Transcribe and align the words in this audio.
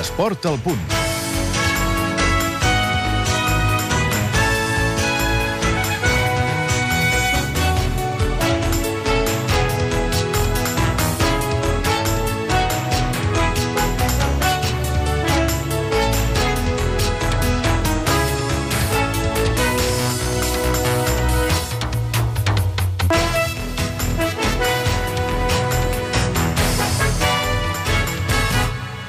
Esport 0.00 0.46
al 0.46 0.58
punt. 0.64 0.99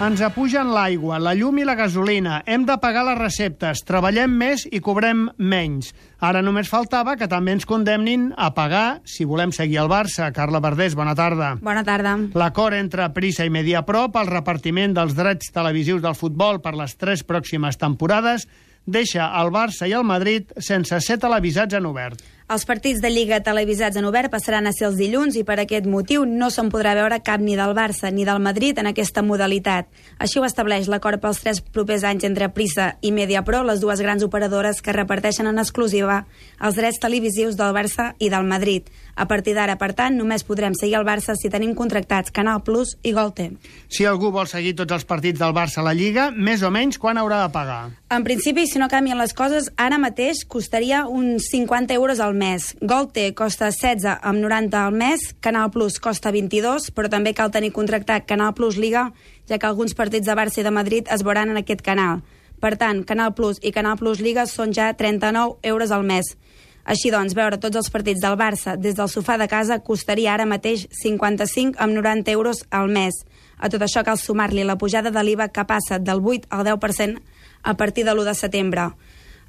Ens 0.02 0.18
apugen 0.26 0.72
l'aigua, 0.74 1.20
la 1.22 1.36
llum 1.38 1.60
i 1.62 1.66
la 1.68 1.76
gasolina. 1.78 2.40
Hem 2.50 2.64
de 2.66 2.74
pagar 2.82 3.04
les 3.06 3.20
receptes. 3.20 3.84
Treballem 3.86 4.32
més 4.34 4.64
i 4.66 4.80
cobrem 4.82 5.28
menys. 5.38 5.92
Ara 6.26 6.42
només 6.42 6.72
faltava 6.72 7.14
que 7.20 7.28
també 7.30 7.54
ens 7.54 7.68
condemnin 7.70 8.32
a 8.34 8.50
pagar 8.58 9.04
si 9.06 9.28
volem 9.30 9.54
seguir 9.54 9.78
al 9.78 9.92
Barça. 9.92 10.32
Carla 10.34 10.58
Verdés, 10.66 10.96
bona 10.98 11.14
tarda. 11.14 11.52
Bona 11.62 11.86
tarda. 11.86 12.16
L'acord 12.34 12.80
entre 12.80 13.12
Prisa 13.14 13.46
i 13.46 13.54
Mediapro 13.54 14.08
pel 14.10 14.34
repartiment 14.34 14.98
dels 14.98 15.14
drets 15.14 15.54
televisius 15.54 16.02
del 16.02 16.18
futbol 16.18 16.64
per 16.66 16.74
les 16.82 16.98
tres 16.98 17.22
pròximes 17.22 17.78
temporades 17.78 18.50
deixa 18.86 19.30
el 19.38 19.52
Barça 19.54 19.86
i 19.86 19.94
el 19.94 20.04
Madrid 20.04 20.50
sense 20.58 20.98
ser 21.06 21.20
televisats 21.22 21.78
en 21.78 21.86
obert. 21.86 22.22
Els 22.52 22.66
partits 22.68 23.00
de 23.00 23.08
Lliga 23.08 23.38
televisats 23.40 23.96
en 23.96 24.04
obert 24.10 24.28
passaran 24.34 24.66
a 24.68 24.74
ser 24.76 24.90
els 24.90 24.98
dilluns 25.00 25.38
i 25.40 25.46
per 25.48 25.56
aquest 25.62 25.86
motiu 25.88 26.26
no 26.28 26.50
se'n 26.52 26.68
podrà 26.74 26.92
veure 26.98 27.22
cap 27.24 27.40
ni 27.40 27.54
del 27.56 27.72
Barça 27.78 28.10
ni 28.12 28.26
del 28.28 28.42
Madrid 28.44 28.82
en 28.82 28.90
aquesta 28.90 29.22
modalitat. 29.24 29.88
Així 30.20 30.42
ho 30.42 30.44
estableix 30.44 30.90
l'acord 30.92 31.22
pels 31.24 31.40
tres 31.40 31.62
propers 31.64 32.04
anys 32.04 32.26
entre 32.28 32.50
Prisa 32.52 32.90
i 33.00 33.14
Mediapro, 33.16 33.62
les 33.64 33.80
dues 33.80 34.04
grans 34.04 34.26
operadores 34.28 34.82
que 34.84 34.92
reparteixen 34.92 35.48
en 35.48 35.64
exclusiva 35.64 36.26
els 36.60 36.76
drets 36.76 37.00
televisius 37.00 37.56
del 37.56 37.72
Barça 37.72 38.10
i 38.20 38.28
del 38.28 38.44
Madrid. 38.44 38.92
A 39.16 39.30
partir 39.32 39.56
d'ara, 39.56 39.78
per 39.80 39.94
tant, 39.96 40.20
només 40.20 40.44
podrem 40.44 40.76
seguir 40.76 40.98
el 41.00 41.08
Barça 41.08 41.38
si 41.40 41.52
tenim 41.52 41.72
contractats 41.76 42.36
Canal 42.36 42.66
Plus 42.68 42.98
i 43.04 43.16
Golte. 43.16 43.48
Si 43.88 44.04
algú 44.04 44.32
vol 44.36 44.52
seguir 44.52 44.76
tots 44.76 44.92
els 44.92 45.08
partits 45.08 45.40
del 45.40 45.56
Barça 45.56 45.80
a 45.80 45.88
la 45.88 45.96
Lliga, 45.96 46.28
més 46.36 46.68
o 46.68 46.72
menys 46.72 47.00
quan 47.00 47.20
haurà 47.22 47.46
de 47.46 47.52
pagar? 47.56 47.82
En 48.12 48.28
principi, 48.28 48.68
si 48.68 48.80
no 48.80 48.92
canvien 48.92 49.20
les 49.20 49.32
coses, 49.32 49.72
ara 49.80 49.96
mateix 50.02 50.44
costaria 50.44 51.06
uns 51.08 51.48
50 51.48 51.96
euros 51.96 52.20
al 52.20 52.36
mes. 52.42 52.72
Golte 52.82 53.28
costa 53.38 53.70
16 53.70 54.18
amb 54.26 54.42
90 54.42 54.80
al 54.82 54.96
mes, 54.98 55.28
Canal 55.46 55.70
Plus 55.72 56.00
costa 56.02 56.34
22, 56.34 56.90
però 56.98 57.10
també 57.14 57.36
cal 57.38 57.54
tenir 57.54 57.70
contractat 57.76 58.26
Canal 58.26 58.56
Plus 58.58 58.80
Liga, 58.82 59.12
ja 59.48 59.60
que 59.62 59.70
alguns 59.70 59.94
partits 59.94 60.26
de 60.26 60.38
Barça 60.38 60.62
i 60.62 60.66
de 60.66 60.74
Madrid 60.74 61.10
es 61.14 61.22
veuran 61.24 61.54
en 61.54 61.62
aquest 61.62 61.86
canal. 61.86 62.24
Per 62.62 62.76
tant, 62.78 63.04
Canal 63.06 63.36
Plus 63.38 63.62
i 63.62 63.74
Canal 63.74 63.98
Plus 64.02 64.22
Liga 64.22 64.48
són 64.50 64.74
ja 64.74 64.92
39 64.98 65.62
euros 65.70 65.94
al 65.94 66.04
mes. 66.06 66.34
Així 66.82 67.12
doncs, 67.14 67.36
veure 67.38 67.60
tots 67.62 67.78
els 67.78 67.90
partits 67.94 68.22
del 68.22 68.38
Barça 68.38 68.74
des 68.78 68.98
del 68.98 69.10
sofà 69.10 69.38
de 69.38 69.48
casa 69.50 69.80
costaria 69.86 70.34
ara 70.34 70.50
mateix 70.50 70.88
55 71.04 71.78
amb 71.78 71.94
90 71.98 72.34
euros 72.34 72.66
al 72.70 72.90
mes. 72.90 73.22
A 73.62 73.70
tot 73.70 73.86
això 73.86 74.02
cal 74.04 74.18
sumar-li 74.18 74.66
la 74.66 74.78
pujada 74.82 75.14
de 75.14 75.24
l'IVA 75.24 75.52
que 75.54 75.66
passa 75.70 76.00
del 76.02 76.22
8 76.26 76.50
al 76.50 76.66
10% 76.66 77.22
a 77.62 77.76
partir 77.78 78.06
de 78.06 78.16
l'1 78.16 78.26
de 78.26 78.36
setembre. 78.36 78.90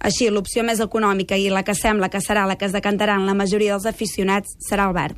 Així, 0.02 0.28
l'opció 0.30 0.64
més 0.66 0.80
econòmica 0.82 1.38
i 1.38 1.50
la 1.50 1.62
que 1.62 1.76
sembla 1.78 2.10
que 2.10 2.20
serà 2.20 2.46
la 2.50 2.56
que 2.58 2.66
es 2.66 2.74
decantaran 2.74 3.26
la 3.26 3.38
majoria 3.38 3.76
dels 3.76 3.86
aficionats 3.86 4.56
serà 4.66 4.88
el 4.90 4.96
bar. 4.98 5.12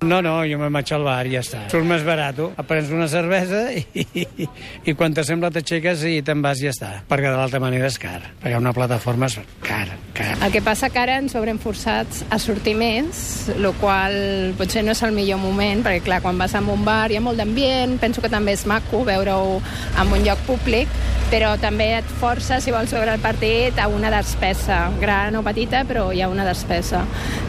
No, 0.00 0.20
no, 0.22 0.44
jo 0.46 0.60
me'n 0.60 0.70
vaig 0.70 0.92
al 0.94 1.02
bar 1.02 1.26
i 1.26 1.32
ja 1.34 1.40
està. 1.42 1.64
Surt 1.72 1.86
més 1.88 2.04
barat, 2.06 2.38
prens 2.68 2.90
una 2.94 3.08
cervesa 3.10 3.64
i, 3.74 3.82
i, 3.98 4.46
i 4.86 4.92
quan 4.94 5.14
t'assembla 5.14 5.50
t'aixeques 5.50 6.04
i 6.06 6.20
te'n 6.22 6.38
vas 6.44 6.60
i 6.62 6.68
ja 6.68 6.74
està. 6.74 6.90
Perquè 7.10 7.26
de 7.26 7.34
l'altra 7.34 7.58
manera 7.58 7.88
és 7.90 7.98
car. 7.98 8.20
Perquè 8.38 8.60
una 8.60 8.70
plataforma 8.76 9.26
és 9.26 9.40
car, 9.66 9.88
car. 10.14 10.36
El 10.46 10.54
que 10.54 10.62
passa 10.62 10.92
que 10.94 11.02
ara 11.02 11.16
ens 11.18 11.34
haurem 11.34 11.58
forçats 11.58 12.22
a 12.30 12.38
sortir 12.38 12.76
més, 12.78 13.48
el 13.56 13.66
qual 13.80 14.14
potser 14.60 14.84
no 14.86 14.94
és 14.94 15.02
el 15.02 15.16
millor 15.18 15.42
moment, 15.42 15.82
perquè 15.82 16.04
clar, 16.06 16.20
quan 16.22 16.38
vas 16.38 16.54
a 16.54 16.62
un 16.62 16.86
bar 16.86 17.10
hi 17.10 17.18
ha 17.18 17.24
molt 17.24 17.42
d'ambient, 17.42 17.98
penso 17.98 18.22
que 18.22 18.30
també 18.30 18.54
és 18.54 18.68
maco 18.70 19.02
veure-ho 19.08 19.58
en 19.98 20.14
un 20.14 20.22
lloc 20.22 20.46
públic, 20.46 20.94
però 21.32 21.56
també 21.60 21.90
et 21.98 22.14
força, 22.22 22.60
si 22.62 22.70
vols 22.70 22.94
veure 22.94 23.18
el 23.18 23.24
partit, 23.24 23.82
a 23.82 23.90
una 23.90 24.14
despesa, 24.14 24.78
gran 25.02 25.34
o 25.36 25.42
petita, 25.42 25.82
però 25.88 26.06
hi 26.14 26.22
ha 26.22 26.30
una 26.30 26.46
despesa. 26.46 27.02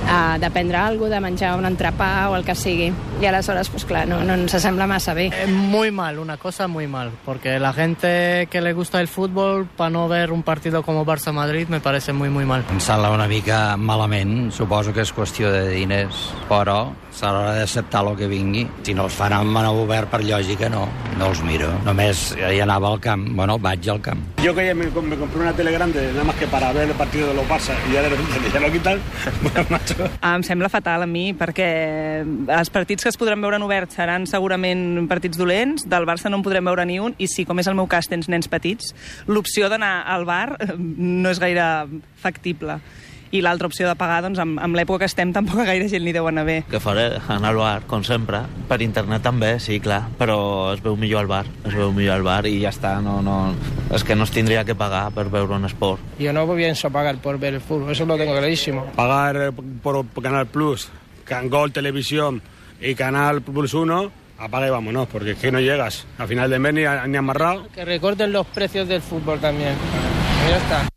Uh, 0.09 0.40
de 0.42 0.50
prendre 0.50 0.80
alguna 0.80 1.00
cosa, 1.00 1.16
de 1.16 1.22
menjar 1.22 1.56
un 1.59 1.68
entrepà 1.70 2.12
o 2.32 2.39
el 2.40 2.46
que 2.46 2.56
sigui. 2.56 2.94
Y 3.22 3.26
aleshores, 3.26 3.70
pues 3.70 3.86
claro, 3.86 4.10
no, 4.10 4.24
no 4.24 4.34
ens 4.34 4.52
sembla 4.62 4.88
massa 4.88 5.14
bé. 5.14 5.28
Eh, 5.28 5.48
muy 5.48 5.92
mal, 5.92 6.20
una 6.20 6.38
cosa 6.38 6.68
muy 6.68 6.88
mal, 6.88 7.12
porque 7.26 7.60
la 7.60 7.74
gente 7.74 8.48
que 8.50 8.62
le 8.62 8.74
gusta 8.74 9.02
el 9.02 9.08
fútbol, 9.08 9.68
para 9.78 9.90
no 9.90 10.08
ver 10.08 10.32
un 10.32 10.44
partido 10.44 10.84
como 10.84 11.06
Barça-Madrid, 11.06 11.68
me 11.68 11.80
parece 11.80 12.14
muy, 12.14 12.30
muy 12.30 12.46
mal. 12.46 12.64
Em 12.72 12.80
sembla 12.80 13.12
una 13.12 13.28
mica 13.28 13.78
malament, 13.78 14.52
suposo 14.52 14.94
que 14.94 15.04
és 15.04 15.12
qüestió 15.14 15.52
de 15.52 15.68
diners, 15.70 16.30
però 16.50 16.90
s'haurà 17.12 17.56
d'acceptar 17.58 18.06
el 18.08 18.16
que 18.16 18.28
vingui. 18.32 18.66
Si 18.84 18.96
no 18.96 19.06
els 19.10 19.16
fan 19.16 19.34
amb 19.36 19.52
mano 19.52 19.74
obert, 19.84 20.10
per 20.10 20.22
lògica, 20.24 20.70
no, 20.72 20.86
no 21.20 21.30
els 21.30 21.44
miro. 21.44 21.70
Només 21.86 22.30
hi 22.38 22.62
anava 22.64 22.94
al 22.94 23.00
camp, 23.04 23.28
bueno, 23.36 23.60
vaig 23.60 23.90
al 23.90 24.02
camp. 24.02 24.24
Yo 24.44 24.56
que 24.56 24.66
ya 24.66 24.76
me, 24.76 24.86
me 24.88 25.18
compré 25.18 25.42
una 25.42 25.54
tele 25.54 25.72
grande, 25.72 26.12
nada 26.14 26.24
más 26.24 26.36
que 26.36 26.48
para 26.48 26.72
ver 26.72 26.88
el 26.90 26.96
partido 26.96 27.28
de 27.28 27.34
los 27.34 27.48
Barça, 27.48 27.76
y 27.90 27.94
ya 27.94 28.02
de 28.02 28.10
repente 28.10 28.50
ya 28.54 28.60
lo 28.60 28.72
quitan, 28.72 29.00
bueno, 29.42 29.66
macho. 29.70 29.96
Em 30.22 30.44
sembla 30.44 30.70
fatal 30.70 31.04
a 31.04 31.08
mi, 31.10 31.34
perquè 31.34 31.70
els 32.47 32.72
partits 32.73 33.06
que 33.06 33.12
es 33.13 33.19
podran 33.19 33.41
veure 33.41 33.59
en 33.59 33.66
obert 33.66 33.94
seran 33.95 34.28
segurament 34.29 35.07
partits 35.09 35.40
dolents, 35.40 35.85
del 35.90 36.07
Barça 36.09 36.31
no 36.31 36.40
en 36.40 36.45
podrem 36.45 36.66
veure 36.72 36.85
ni 36.85 37.00
un, 37.01 37.17
i 37.17 37.28
si, 37.31 37.45
com 37.45 37.59
és 37.59 37.69
el 37.69 37.78
meu 37.79 37.90
cas, 37.91 38.09
tens 38.12 38.29
nens 38.31 38.50
petits, 38.51 38.94
l'opció 39.28 39.69
d'anar 39.69 40.03
al 40.07 40.25
bar 40.29 40.57
no 40.78 41.29
és 41.31 41.41
gaire 41.41 41.69
factible 42.22 42.79
i 43.31 43.41
l'altra 43.45 43.67
opció 43.69 43.88
de 43.88 43.95
pagar, 43.97 44.22
doncs, 44.25 44.40
amb, 44.41 44.59
amb 44.62 44.78
l'època 44.78 45.03
que 45.03 45.09
estem, 45.09 45.31
tampoc 45.35 45.62
gaire 45.67 45.90
gent 45.91 46.03
li 46.06 46.13
deu 46.16 46.28
anar 46.29 46.45
bé. 46.47 46.57
Que 46.69 46.81
faré? 46.81 47.07
Anar 47.29 47.51
al 47.53 47.59
bar, 47.62 47.75
com 47.90 48.03
sempre. 48.06 48.41
Per 48.69 48.79
internet 48.85 49.23
també, 49.25 49.51
sí, 49.61 49.79
clar, 49.84 50.01
però 50.19 50.40
es 50.73 50.84
veu 50.85 50.97
millor 51.00 51.23
al 51.23 51.29
bar, 51.31 51.44
es 51.66 51.75
veu 51.75 51.94
millor 51.96 52.17
al 52.17 52.25
bar 52.25 52.41
i 52.50 52.57
ja 52.63 52.73
està, 52.73 52.97
no, 53.06 53.19
no... 53.25 53.40
És 53.94 54.03
que 54.06 54.13
no 54.17 54.25
es 54.28 54.34
tindria 54.34 54.63
que 54.66 54.75
pagar 54.78 55.07
per 55.16 55.28
veure 55.34 55.56
un 55.57 55.66
esport. 55.66 56.01
Yo 56.22 56.34
no 56.34 56.46
pienso 56.53 56.91
pagar 56.94 57.17
por 57.22 57.40
ver 57.40 57.56
el 57.56 57.61
fútbol, 57.61 57.91
eso 57.91 58.06
lo 58.06 58.17
tengo 58.17 58.34
clarísimo. 58.38 58.85
Pagar 58.96 59.35
eh, 59.35 59.51
por 59.81 60.06
Canal 60.22 60.47
Plus, 60.47 60.90
Can 61.29 61.47
Gol 61.47 61.72
Televisión 61.72 62.41
y 62.81 62.95
Canal 62.95 63.44
Plus 63.44 63.75
1, 63.75 64.12
apaga 64.40 64.67
y 64.67 64.72
vámonos, 64.72 65.07
porque 65.07 65.31
es 65.31 65.38
que 65.38 65.51
no 65.51 65.59
llegas. 65.59 66.07
A 66.17 66.25
final 66.25 66.50
de 66.50 66.57
mes 66.57 66.73
ni, 66.73 66.81
ni 67.07 67.17
amarrado. 67.17 67.67
Que 67.69 67.85
recorten 67.85 68.31
los 68.31 68.47
precios 68.47 68.88
del 68.88 69.01
fútbol 69.01 69.40
también. 69.40 69.75
Ya 70.50 70.57
está. 70.57 70.88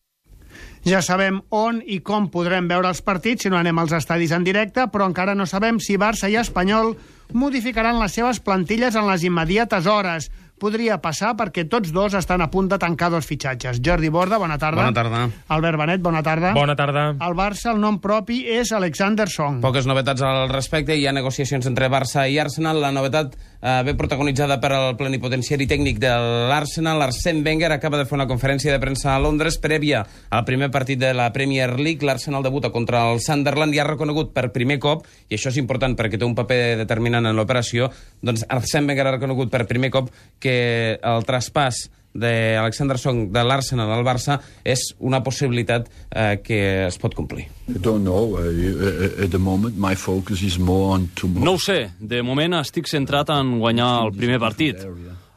Ja 0.84 0.98
sabem 0.98 1.36
on 1.54 1.76
i 1.86 2.00
com 2.02 2.24
podrem 2.32 2.66
veure 2.66 2.88
els 2.90 3.04
partits 3.06 3.44
si 3.44 3.50
no 3.52 3.58
anem 3.60 3.78
als 3.78 3.92
estadis 3.94 4.32
en 4.34 4.42
directe, 4.42 4.88
però 4.90 5.06
encara 5.06 5.36
no 5.38 5.46
sabem 5.46 5.78
si 5.78 5.94
Barça 5.94 6.26
i 6.26 6.34
Espanyol 6.40 6.96
modificaran 7.30 8.00
les 8.00 8.16
seves 8.18 8.40
plantilles 8.42 8.96
en 8.98 9.06
les 9.06 9.22
immediates 9.22 9.86
hores. 9.86 10.32
Podria 10.62 11.00
passar 11.02 11.32
perquè 11.34 11.64
tots 11.66 11.90
dos 11.90 12.14
estan 12.14 12.44
a 12.44 12.46
punt 12.52 12.68
de 12.70 12.76
tancar 12.78 13.08
dos 13.10 13.26
fitxatges. 13.26 13.80
Jordi 13.82 14.12
Borda, 14.14 14.38
bona 14.38 14.60
tarda. 14.62 14.84
Bona 14.84 14.94
tarda. 14.94 15.22
Albert 15.56 15.80
Benet, 15.80 16.02
bona 16.04 16.22
tarda. 16.22 16.52
Bona 16.54 16.76
tarda. 16.78 17.08
Al 17.18 17.34
Barça 17.34 17.72
el 17.72 17.80
nom 17.82 17.98
propi 17.98 18.44
és 18.46 18.70
Alexander 18.70 19.26
Song. 19.26 19.58
Poques 19.64 19.88
novetats 19.90 20.22
al 20.22 20.46
respecte. 20.52 20.94
Hi 20.94 21.08
ha 21.08 21.16
negociacions 21.16 21.66
entre 21.66 21.90
Barça 21.90 22.28
i 22.30 22.38
Arsenal. 22.38 22.78
La 22.78 22.92
novetat 22.94 23.34
eh, 23.62 23.82
ve 23.86 23.94
protagonitzada 23.94 24.58
per 24.60 24.72
el 24.76 24.96
plenipotenciari 24.98 25.68
tècnic 25.70 26.00
de 26.02 26.10
l'Arsenal. 26.50 27.00
Arsène 27.06 27.44
Wenger 27.46 27.70
acaba 27.72 28.00
de 28.00 28.06
fer 28.08 28.18
una 28.18 28.26
conferència 28.28 28.74
de 28.74 28.80
premsa 28.82 29.14
a 29.14 29.20
Londres 29.22 29.58
prèvia 29.62 30.02
al 30.30 30.44
primer 30.48 30.72
partit 30.74 31.00
de 31.00 31.14
la 31.14 31.30
Premier 31.32 31.70
League. 31.78 32.04
L'Arsenal 32.06 32.42
debuta 32.42 32.72
contra 32.74 33.06
el 33.12 33.22
Sunderland 33.22 33.74
i 33.74 33.80
ha 33.80 33.88
reconegut 33.88 34.34
per 34.34 34.50
primer 34.52 34.80
cop, 34.82 35.06
i 35.30 35.38
això 35.38 35.54
és 35.54 35.62
important 35.62 35.96
perquè 35.96 36.18
té 36.18 36.26
un 36.28 36.36
paper 36.36 36.76
determinant 36.82 37.30
en 37.30 37.38
l'operació, 37.38 37.88
doncs 38.20 38.44
Arsène 38.50 38.90
Wenger 38.90 39.08
ha 39.08 39.16
reconegut 39.16 39.52
per 39.52 39.66
primer 39.70 39.92
cop 39.94 40.10
que 40.42 40.98
el 40.98 41.28
traspàs 41.28 41.86
d'Alexander 42.14 42.98
Song 43.00 43.26
de 43.32 43.44
l'Arsenal 43.46 43.90
al 43.94 44.04
Barça 44.04 44.38
és 44.64 44.92
una 45.00 45.22
possibilitat 45.24 45.88
eh, 46.10 46.38
que 46.44 46.60
es 46.86 46.98
pot 47.00 47.14
complir. 47.16 47.48
I 47.68 47.78
don't 47.78 48.04
know. 48.04 48.36
At 48.38 49.30
the 49.30 49.40
moment, 49.40 49.76
my 49.78 49.94
focus 49.96 50.42
is 50.42 50.58
more 50.58 50.92
on 50.94 51.08
tomorrow. 51.16 51.44
No 51.44 51.56
ho 51.56 51.62
sé. 51.62 51.92
De 51.98 52.22
moment 52.22 52.58
estic 52.60 52.90
centrat 52.90 53.32
en 53.32 53.58
guanyar 53.62 53.92
el 54.06 54.16
primer 54.16 54.40
partit. 54.42 54.82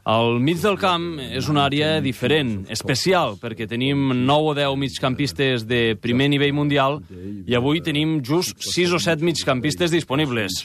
Al 0.06 0.36
mig 0.38 0.60
del 0.62 0.76
camp 0.78 1.16
és 1.18 1.48
una 1.50 1.64
àrea 1.66 1.96
diferent, 1.98 2.60
especial, 2.70 3.34
perquè 3.42 3.66
tenim 3.66 4.12
9 4.20 4.52
o 4.52 4.54
10 4.54 4.76
migcampistes 4.78 5.64
de 5.66 5.80
primer 5.98 6.28
nivell 6.30 6.54
mundial 6.54 7.00
i 7.42 7.56
avui 7.58 7.82
tenim 7.82 8.20
just 8.22 8.54
6 8.62 8.94
o 8.94 9.00
7 9.02 9.26
migcampistes 9.26 9.90
disponibles. 9.90 10.60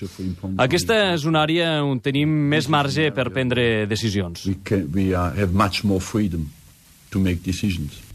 Aquesta 0.61 0.99
és 1.15 1.25
una 1.25 1.41
àrea 1.41 1.71
on 1.81 1.97
tenim 2.05 2.29
més 2.53 2.69
marge 2.69 3.09
per 3.17 3.31
prendre 3.33 3.87
decisions. 3.89 4.45
We, 4.45 4.59
can, 4.61 4.85
we 4.93 5.09
uh, 5.15 5.33
have 5.33 5.57
much 5.57 5.81
more 5.81 6.05
freedom 6.05 6.51
to 7.09 7.17
make 7.17 7.41
decisions. 7.41 8.10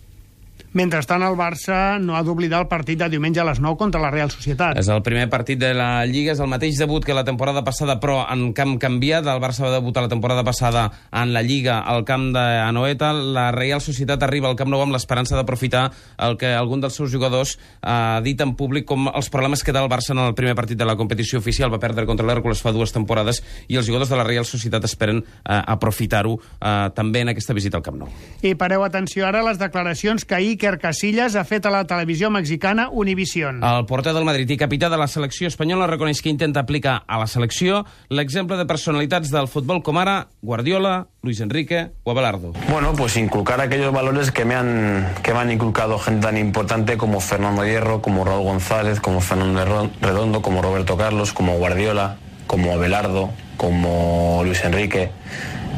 Mentrestant, 0.77 1.23
el 1.25 1.39
Barça 1.39 1.97
no 1.97 2.19
ha 2.19 2.21
d'oblidar 2.21 2.59
el 2.61 2.67
partit 2.69 2.99
de 3.01 3.07
diumenge 3.09 3.41
a 3.41 3.47
les 3.49 3.63
9 3.65 3.79
contra 3.81 4.01
la 4.03 4.11
Real 4.13 4.29
Societat. 4.29 4.77
És 4.77 4.91
el 4.93 5.01
primer 5.01 5.31
partit 5.33 5.57
de 5.57 5.71
la 5.73 6.05
Lliga, 6.05 6.35
és 6.35 6.41
el 6.45 6.51
mateix 6.53 6.77
debut 6.77 7.01
que 7.01 7.15
la 7.17 7.23
temporada 7.25 7.63
passada, 7.65 7.95
però 8.03 8.19
en 8.29 8.51
camp 8.53 8.75
canviat. 8.83 9.25
El 9.25 9.41
Barça 9.41 9.65
va 9.65 9.71
debutar 9.73 10.03
la 10.05 10.11
temporada 10.13 10.45
passada 10.45 10.91
en 11.17 11.33
la 11.33 11.41
Lliga 11.41 11.79
al 11.81 12.05
camp 12.05 12.27
d'Anoeta. 12.35 13.15
La 13.17 13.47
Real 13.57 13.81
Societat 13.81 14.27
arriba 14.27 14.51
al 14.51 14.59
Camp 14.59 14.69
Nou 14.69 14.83
amb 14.85 14.93
l'esperança 14.93 15.39
d'aprofitar 15.39 15.87
el 16.27 16.37
que 16.37 16.51
algun 16.53 16.85
dels 16.85 17.01
seus 17.01 17.09
jugadors 17.09 17.55
ha 17.81 18.21
dit 18.21 18.45
en 18.45 18.53
públic 18.61 18.85
com 18.85 19.09
els 19.09 19.33
problemes 19.33 19.65
que 19.65 19.73
té 19.73 19.81
el 19.81 19.89
Barça 19.89 20.13
en 20.13 20.21
el 20.27 20.37
primer 20.37 20.59
partit 20.61 20.77
de 20.77 20.85
la 20.85 20.99
competició 21.01 21.41
oficial. 21.41 21.73
Va 21.73 21.81
perdre 21.81 22.05
contra 22.05 22.29
l'Hèrcules 22.29 22.61
fa 22.61 22.75
dues 22.77 22.93
temporades 22.93 23.41
i 23.73 23.81
els 23.81 23.89
jugadors 23.89 24.13
de 24.13 24.21
la 24.21 24.29
Real 24.29 24.45
Societat 24.45 24.85
esperen 24.85 25.25
eh, 25.25 25.57
aprofitar-ho 25.57 26.37
eh, 26.37 26.77
també 26.93 27.25
en 27.25 27.33
aquesta 27.33 27.57
visita 27.57 27.81
al 27.81 27.89
Camp 27.89 28.03
Nou. 28.05 28.13
I 28.45 28.53
pareu 28.61 28.85
atenció 28.85 29.25
ara 29.25 29.41
a 29.41 29.49
les 29.49 29.57
declaracions 29.63 30.29
que 30.29 30.45
Iker 30.67 30.81
Casillas 30.83 31.37
ha 31.39 31.45
fet 31.47 31.67
a 31.69 31.71
la 31.71 31.85
televisió 31.87 32.27
mexicana 32.35 32.89
Univision. 32.91 33.61
El 33.63 33.85
porter 33.87 34.11
del 34.17 34.25
Madrid 34.27 34.51
i 34.51 34.57
capità 34.59 34.89
de 34.91 34.97
la 34.99 35.07
selecció 35.07 35.47
espanyola 35.47 35.87
reconeix 35.87 36.19
que 36.25 36.33
intenta 36.33 36.65
aplicar 36.65 37.05
a 37.07 37.21
la 37.21 37.29
selecció 37.31 37.85
l'exemple 38.11 38.59
de 38.59 38.65
personalitats 38.67 39.31
del 39.31 39.47
futbol 39.47 39.79
com 39.87 40.01
ara 40.03 40.17
Guardiola, 40.43 41.07
Luis 41.23 41.39
Enrique 41.45 41.93
o 42.03 42.11
Abelardo. 42.11 42.51
Bueno, 42.67 42.95
pues 42.99 43.17
inculcar 43.17 43.61
aquellos 43.61 43.93
valores 43.95 44.33
que 44.33 44.45
me 44.45 44.57
han, 44.57 45.07
que 45.23 45.33
me 45.33 45.39
han 45.39 45.53
inculcado 45.53 46.01
gente 46.01 46.27
tan 46.27 46.37
importante 46.37 46.97
como 46.97 47.21
Fernando 47.21 47.65
Hierro, 47.65 48.03
como 48.03 48.25
Raúl 48.25 48.43
González, 48.43 48.99
como 48.99 49.21
Fernando 49.21 49.93
Redondo, 50.01 50.43
como 50.43 50.63
Roberto 50.63 50.97
Carlos, 50.97 51.33
como 51.33 51.59
Guardiola, 51.59 52.17
como 52.49 52.73
Abelardo, 52.73 53.31
como 53.57 54.43
Luis 54.45 54.65
Enrique 54.65 55.13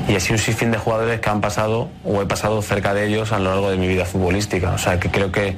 y 0.08 0.16
así 0.16 0.32
un 0.32 0.38
sinfín 0.38 0.70
de 0.70 0.78
jugadores 0.78 1.20
que 1.20 1.28
han 1.28 1.40
pasado 1.40 1.90
o 2.04 2.22
he 2.22 2.26
pasado 2.26 2.62
cerca 2.62 2.94
de 2.94 3.06
ellos 3.06 3.32
a 3.32 3.38
lo 3.38 3.50
largo 3.50 3.70
de 3.70 3.76
mi 3.76 3.86
vida 3.86 4.04
futbolística. 4.04 4.72
O 4.72 4.78
sea, 4.78 4.98
que 4.98 5.10
creo 5.10 5.30
que, 5.30 5.56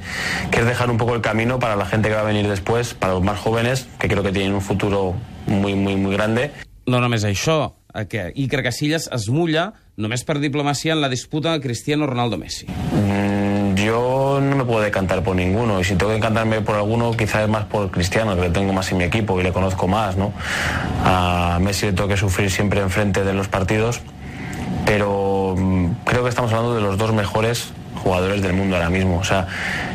que 0.51 0.61
es 0.61 0.67
dejar 0.67 0.91
un 0.91 0.97
poco 0.97 1.15
el 1.15 1.21
camino 1.21 1.59
para 1.59 1.77
la 1.77 1.87
gente 1.87 2.09
que 2.09 2.15
va 2.15 2.23
a 2.23 2.25
venir 2.25 2.49
después, 2.49 2.95
para 2.95 3.15
los 3.15 3.23
más 3.23 3.39
jóvenes, 3.39 3.89
que 3.99 4.09
creo 4.09 4.23
que 4.23 4.33
tienen 4.33 4.53
un 4.53 4.61
futuro 4.61 5.15
muy, 5.47 5.75
muy, 5.75 5.97
muy 5.97 6.13
grande. 6.13 6.51
No 6.91 6.99
només 6.99 7.23
això, 7.23 7.77
que 8.09 8.33
Iker 8.35 8.65
Casillas 8.65 9.07
es 9.15 9.29
mulla 9.31 9.75
només 10.01 10.25
per 10.27 10.41
diplomacia 10.41 10.95
en 10.95 11.03
la 11.05 11.11
disputa 11.13 11.53
Cristiano 11.61 12.07
Ronaldo-Messi. 12.09 12.67
Mm, 12.67 13.75
yo 13.77 14.41
no 14.43 14.57
me 14.57 14.65
puedo 14.65 14.81
decantar 14.81 15.23
por 15.23 15.37
ninguno 15.37 15.79
y 15.81 15.85
si 15.85 15.95
tengo 15.95 16.11
que 16.11 16.17
decantarme 16.17 16.63
por 16.63 16.75
alguno 16.75 17.13
quizás 17.13 17.43
es 17.43 17.49
más 17.49 17.67
por 17.67 17.91
Cristiano, 17.93 18.35
que 18.35 18.43
le 18.43 18.51
tengo 18.51 18.73
más 18.73 18.91
en 18.91 18.99
mi 18.99 19.05
equipo 19.05 19.39
y 19.39 19.45
le 19.45 19.53
conozco 19.53 19.87
más, 19.87 20.17
¿no? 20.17 20.33
A 21.05 21.59
Messi 21.61 21.87
le 21.87 21.93
tengo 21.93 22.09
que 22.09 22.17
sufrir 22.17 22.51
siempre 22.51 22.81
enfrente 22.81 23.23
de 23.23 23.35
los 23.35 23.47
partidos, 23.47 24.01
pero 24.91 25.55
mm, 25.57 26.03
creo 26.05 26.25
que 26.25 26.31
estamos 26.31 26.53
hablando 26.53 26.75
de 26.75 26.81
los 26.81 26.99
dos 26.99 27.13
mejores 27.13 27.73
jugadores 28.03 28.43
del 28.43 28.55
mundo 28.55 28.75
ahora 28.75 28.91
mismo. 28.91 29.19
O 29.19 29.25
sea, 29.25 29.47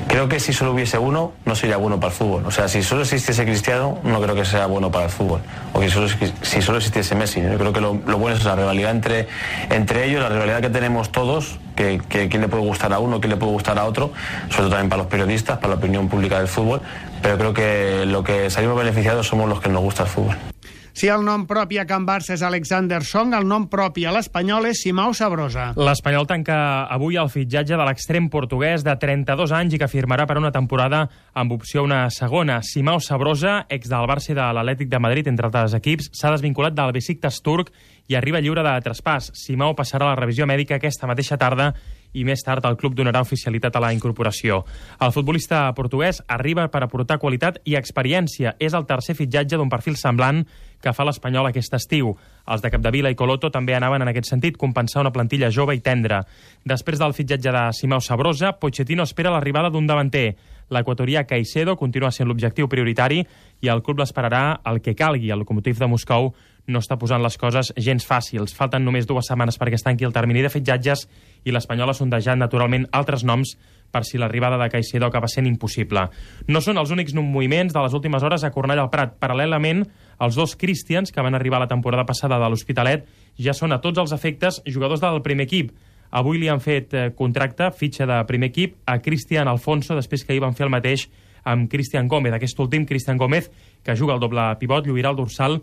creo 0.07 0.30
que 0.30 0.39
si 0.39 0.53
solo 0.53 0.71
hubiese 0.71 0.97
uno, 0.97 1.33
no 1.44 1.53
sería 1.53 1.75
bueno 1.75 2.00
para 2.00 2.13
el 2.13 2.18
fútbol. 2.18 2.45
O 2.45 2.51
sea, 2.51 2.69
si 2.69 2.81
solo 2.81 3.01
existiese 3.01 3.44
Cristiano, 3.44 4.00
no 4.03 4.21
creo 4.21 4.36
que 4.36 4.45
sea 4.45 4.68
bueno 4.68 4.92
para 4.92 5.06
el 5.06 5.12
fútbol. 5.12 5.42
O 5.74 5.81
que 5.81 5.89
solo, 5.89 6.07
si 6.44 6.62
solo 6.62 6.77
existiese 6.77 7.13
Messi. 7.13 7.42
Yo 7.42 7.57
creo 7.57 7.74
que 7.74 7.81
lo, 7.81 7.95
bueno 7.95 8.38
es 8.38 8.45
la 8.45 8.56
rivalidad 8.56 8.92
entre, 8.92 9.27
entre 9.69 10.06
ellos, 10.06 10.21
la 10.21 10.30
rivalidad 10.30 10.62
que 10.62 10.69
tenemos 10.69 11.12
todos, 11.12 11.59
que, 11.75 12.00
que 12.07 12.30
quién 12.30 12.41
le 12.41 12.48
puede 12.48 12.63
gustar 12.63 12.94
a 12.94 13.00
uno, 13.00 13.19
quién 13.19 13.31
le 13.31 13.38
puede 13.38 13.51
gustar 13.51 13.77
a 13.77 13.83
otro, 13.83 14.13
sobre 14.44 14.59
todo 14.59 14.69
también 14.69 14.88
para 14.88 15.01
los 15.01 15.12
periodistas, 15.12 15.57
para 15.57 15.74
la 15.74 15.75
opinión 15.75 16.07
pública 16.07 16.38
del 16.38 16.48
fútbol. 16.48 16.80
Pero 17.21 17.38
creo 17.38 17.53
que 17.53 18.06
lo 18.06 18.24
que 18.24 18.50
salimos 18.50 18.77
beneficiados 18.77 19.27
somos 19.27 19.50
los 19.50 19.59
que 19.59 19.68
nos 19.68 19.81
gusta 19.81 20.03
el 20.03 20.09
fútbol. 20.09 20.54
Si 20.95 21.09
el 21.12 21.25
nom 21.27 21.42
propi 21.44 21.75
a 21.75 21.83
Can 21.83 22.06
Barça 22.07 22.38
és 22.38 22.42
Alexander 22.47 23.01
Song, 23.03 23.33
el 23.36 23.44
nom 23.44 23.65
propi 23.68 24.06
a 24.07 24.13
l'Espanyol 24.15 24.69
és 24.69 24.80
Simao 24.86 25.12
Sabrosa. 25.12 25.65
L'Espanyol 25.75 26.24
tanca 26.30 26.56
avui 26.88 27.18
el 27.19 27.27
fitxatge 27.27 27.75
de 27.75 27.83
l'extrem 27.83 28.30
portuguès 28.31 28.86
de 28.88 28.94
32 29.01 29.51
anys 29.57 29.75
i 29.75 29.81
que 29.81 29.89
firmarà 29.92 30.24
per 30.24 30.38
una 30.39 30.53
temporada 30.56 31.01
amb 31.36 31.51
opció 31.51 31.83
una 31.83 32.06
segona. 32.15 32.62
Simao 32.63 33.03
Sabrosa, 33.03 33.65
ex 33.68 33.92
del 33.92 34.07
Barça 34.07 34.31
de 34.31 34.47
l'Atlètic 34.56 34.88
de 34.88 35.03
Madrid, 35.03 35.27
entre 35.27 35.50
altres 35.50 35.75
equips, 35.75 36.07
s'ha 36.15 36.31
desvinculat 36.31 36.80
del 36.80 36.95
Besiktas 36.95 37.41
turc 37.44 37.74
i 38.07 38.15
arriba 38.15 38.39
lliure 38.39 38.63
de 38.63 38.80
traspàs. 38.88 39.33
Simao 39.36 39.75
passarà 39.75 40.07
la 40.07 40.15
revisió 40.15 40.48
mèdica 40.48 40.80
aquesta 40.80 41.12
mateixa 41.12 41.36
tarda 41.36 41.74
i 42.15 42.24
més 42.24 42.44
tard 42.45 42.63
el 42.63 42.77
club 42.80 42.95
donarà 42.95 43.19
oficialitat 43.25 43.75
a 43.75 43.81
la 43.83 43.91
incorporació. 43.91 44.62
El 45.03 45.12
futbolista 45.12 45.65
portuguès 45.75 46.21
arriba 46.31 46.69
per 46.71 46.86
aportar 46.86 47.19
qualitat 47.19 47.59
i 47.65 47.75
experiència. 47.75 48.56
És 48.59 48.74
el 48.74 48.88
tercer 48.88 49.18
fitxatge 49.19 49.59
d'un 49.59 49.71
perfil 49.71 50.00
semblant 50.00 50.45
que 50.81 50.94
fa 50.94 51.06
l'Espanyol 51.07 51.50
aquest 51.50 51.74
estiu. 51.77 52.13
Els 52.45 52.62
de 52.62 52.72
Capdevila 52.74 53.12
i 53.12 53.18
Coloto 53.18 53.50
també 53.51 53.75
anaven 53.75 54.06
en 54.06 54.12
aquest 54.12 54.30
sentit, 54.30 54.57
compensar 54.57 55.01
una 55.01 55.13
plantilla 55.13 55.51
jove 55.51 55.75
i 55.75 55.83
tendra. 55.83 56.22
Després 56.66 57.01
del 57.01 57.16
fitxatge 57.18 57.54
de 57.54 57.63
Simeu 57.74 58.01
Sabrosa, 58.01 58.54
Pochettino 58.60 59.04
espera 59.04 59.33
l'arribada 59.33 59.72
d'un 59.74 59.88
davanter. 59.88 60.36
L'equatorià 60.74 61.25
Caicedo 61.30 61.75
continua 61.77 62.10
sent 62.12 62.27
l'objectiu 62.27 62.68
prioritari 62.68 63.19
i 63.62 63.69
el 63.69 63.83
club 63.86 64.01
l'esperarà 64.01 64.62
el 64.66 64.81
que 64.81 64.95
calgui. 64.98 65.30
El 65.30 65.44
locomotiv 65.44 65.77
de 65.77 65.89
Moscou 65.89 66.31
no 66.68 66.81
està 66.81 66.98
posant 66.98 67.22
les 67.22 67.38
coses 67.38 67.72
gens 67.77 68.06
fàcils. 68.06 68.56
Falten 68.57 68.86
només 68.86 69.06
dues 69.06 69.30
setmanes 69.30 69.60
perquè 69.62 69.77
es 69.77 69.86
tanqui 69.86 70.07
el 70.07 70.13
termini 70.16 70.42
de 70.42 70.50
fitxatges 70.50 71.06
i 71.45 71.54
l'Espanyol 71.54 71.94
ha 71.94 71.98
sondejat 71.98 72.39
naturalment 72.42 72.88
altres 72.92 73.24
noms 73.24 73.54
per 73.94 74.04
si 74.04 74.18
l'arribada 74.18 74.57
de 74.57 74.69
Caicedo 74.74 75.06
acaba 75.06 75.30
sent 75.31 75.45
impossible. 75.48 76.07
No 76.50 76.62
són 76.62 76.81
els 76.81 76.92
únics 76.92 77.13
moviments 77.13 77.74
de 77.74 77.86
les 77.86 77.94
últimes 77.94 78.25
hores 78.25 78.44
a 78.44 78.51
Cornellà 78.51 78.83
al 78.83 78.92
Prat. 78.92 79.16
Paral·lelament, 79.22 79.86
els 80.21 80.35
dos 80.35 80.56
Christians 80.56 81.12
que 81.12 81.23
van 81.23 81.35
arribar 81.35 81.59
la 81.59 81.69
temporada 81.71 82.06
passada 82.06 82.39
de 82.39 82.50
l'Hospitalet 82.50 83.06
ja 83.41 83.53
són 83.53 83.75
a 83.75 83.81
tots 83.83 84.00
els 84.00 84.15
efectes 84.15 84.62
jugadors 84.65 85.03
del 85.03 85.21
primer 85.25 85.47
equip. 85.50 85.73
Avui 86.15 86.39
li 86.39 86.50
han 86.50 86.62
fet 86.63 86.94
eh, 86.94 87.09
contracte, 87.17 87.71
fitxa 87.75 88.07
de 88.07 88.21
primer 88.29 88.51
equip, 88.53 88.77
a 88.85 89.00
Cristian 89.03 89.50
Alfonso, 89.51 89.95
després 89.97 90.23
que 90.23 90.33
ahir 90.33 90.44
van 90.44 90.56
fer 90.56 90.67
el 90.67 90.73
mateix 90.73 91.09
amb 91.45 91.69
Cristian 91.69 92.07
Gómez. 92.07 92.33
Aquest 92.33 92.59
últim, 92.59 92.85
Cristian 92.85 93.17
Gómez, 93.17 93.50
que 93.83 93.95
juga 93.95 94.15
el 94.15 94.23
doble 94.23 94.47
pivot, 94.59 94.88
lluirà 94.88 95.12
el 95.12 95.19
dorsal 95.19 95.62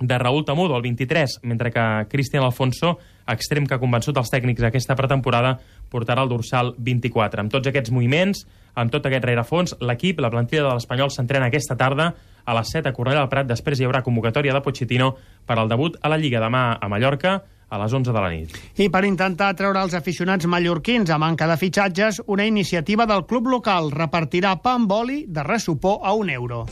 de 0.00 0.18
Raúl 0.18 0.44
Tamudo, 0.44 0.76
el 0.76 0.82
23, 0.82 1.40
mentre 1.42 1.72
que 1.72 2.06
Cristian 2.08 2.44
Alfonso, 2.44 2.98
extrem 3.26 3.66
que 3.66 3.74
ha 3.74 3.82
convençut 3.82 4.16
els 4.16 4.30
tècnics 4.30 4.62
aquesta 4.62 4.94
pretemporada, 4.96 5.56
portarà 5.90 6.22
el 6.22 6.30
dorsal 6.30 6.74
24. 6.78 7.42
Amb 7.42 7.52
tots 7.52 7.68
aquests 7.68 7.90
moviments, 7.90 8.44
amb 8.78 8.94
tot 8.94 9.06
aquest 9.08 9.26
rerefons, 9.26 9.74
l'equip, 9.82 10.22
la 10.22 10.30
plantilla 10.30 10.68
de 10.68 10.76
l'Espanyol, 10.76 11.10
s'entrena 11.10 11.50
aquesta 11.50 11.76
tarda 11.76 12.12
a 12.48 12.56
les 12.56 12.72
7 12.72 12.88
a 12.88 12.96
Cornellà 12.96 13.26
del 13.26 13.30
Prat. 13.32 13.48
Després 13.50 13.80
hi 13.80 13.86
haurà 13.88 14.02
convocatòria 14.06 14.56
de 14.56 14.64
Pochettino 14.64 15.12
per 15.46 15.58
al 15.58 15.68
debut 15.68 16.00
a 16.00 16.08
la 16.08 16.18
Lliga 16.20 16.40
demà 16.40 16.70
a 16.80 16.88
Mallorca 16.88 17.36
a 17.68 17.78
les 17.82 17.92
11 17.92 18.14
de 18.16 18.20
la 18.24 18.30
nit. 18.32 18.56
I 18.80 18.88
per 18.88 19.04
intentar 19.04 19.52
treure 19.58 19.82
els 19.84 19.96
aficionats 19.98 20.48
mallorquins 20.48 21.12
a 21.12 21.20
manca 21.20 21.48
de 21.50 21.58
fitxatges, 21.60 22.22
una 22.26 22.48
iniciativa 22.48 23.06
del 23.06 23.26
club 23.28 23.52
local 23.52 23.92
repartirà 23.92 24.56
pa 24.64 24.78
amb 24.78 24.92
oli 24.92 25.24
de 25.28 25.44
ressupor 25.44 26.00
a 26.02 26.16
un 26.16 26.32
euro. 26.32 26.64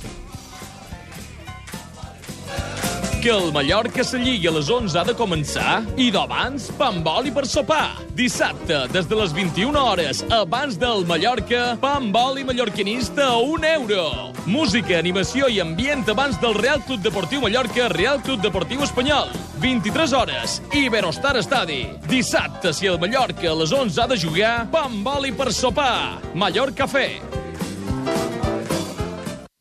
Que 3.26 3.32
el 3.32 3.50
Mallorca 3.50 4.04
se 4.04 4.20
lligui 4.22 4.46
a 4.46 4.52
les 4.54 4.68
11 4.70 4.94
ha 5.00 5.02
de 5.02 5.12
començar 5.18 5.80
i 5.98 6.12
d'abans 6.14 6.68
pa 6.78 6.92
amb 6.92 7.08
oli 7.10 7.32
per 7.34 7.42
sopar. 7.50 7.96
Dissabte, 8.14 8.84
des 8.94 9.08
de 9.10 9.16
les 9.18 9.32
21 9.34 9.74
hores, 9.74 10.20
abans 10.30 10.76
del 10.78 11.02
Mallorca, 11.08 11.72
pa 11.82 11.96
amb 11.98 12.14
oli 12.14 12.44
mallorquinista 12.46 13.26
a 13.32 13.40
un 13.42 13.66
euro. 13.66 14.30
Música, 14.46 15.00
animació 15.00 15.48
i 15.50 15.58
ambient 15.58 16.06
abans 16.12 16.38
del 16.38 16.54
Real 16.54 16.78
Club 16.86 17.02
Deportiu 17.02 17.42
Mallorca, 17.42 17.88
Real 17.90 18.22
Club 18.22 18.44
Deportiu 18.46 18.86
Espanyol. 18.86 19.34
23 19.58 20.14
hores, 20.14 20.60
Iberostar 20.70 21.34
Estadi. 21.40 21.82
Dissabte, 22.06 22.70
si 22.70 22.86
el 22.86 23.00
Mallorca 23.02 23.50
a 23.50 23.58
les 23.58 23.74
11 23.74 24.04
ha 24.04 24.06
de 24.06 24.20
jugar, 24.22 24.54
pa 24.70 24.84
amb 24.86 25.14
oli 25.16 25.34
per 25.34 25.50
sopar. 25.50 26.20
Mallorca 26.34 26.86
Cafè. 26.86 27.08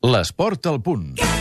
L'esport 0.05 0.69
al 0.69 0.83
punt. 0.85 1.34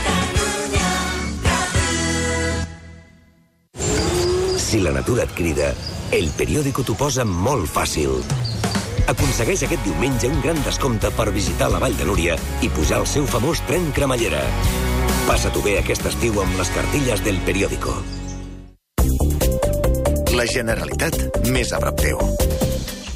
Si 4.75 4.81
la 4.81 4.91
natura 4.91 5.23
et 5.23 5.31
crida, 5.31 5.69
el 6.11 6.33
periòdico 6.35 6.83
t'ho 6.83 6.97
posa 6.99 7.23
molt 7.23 7.69
fàcil. 7.71 8.17
Aconsegueix 9.13 9.63
aquest 9.63 9.85
diumenge 9.87 10.27
un 10.27 10.41
gran 10.43 10.59
descompte 10.67 11.13
per 11.15 11.29
visitar 11.31 11.69
la 11.71 11.79
Vall 11.79 11.95
de 11.95 12.09
Núria 12.09 12.35
i 12.59 12.73
pujar 12.75 12.99
al 12.99 13.07
seu 13.07 13.29
famós 13.31 13.63
tren 13.69 13.87
cremallera. 13.95 14.43
Passa-t'ho 15.29 15.63
bé 15.63 15.77
aquest 15.79 16.11
estiu 16.11 16.43
amb 16.43 16.59
les 16.59 16.75
cartilles 16.75 17.23
del 17.23 17.39
periòdico. 17.47 17.95
La 20.35 20.51
Generalitat 20.51 21.47
més 21.55 21.71
a 21.71 21.79
prop 21.79 22.03
teu. 22.03 22.64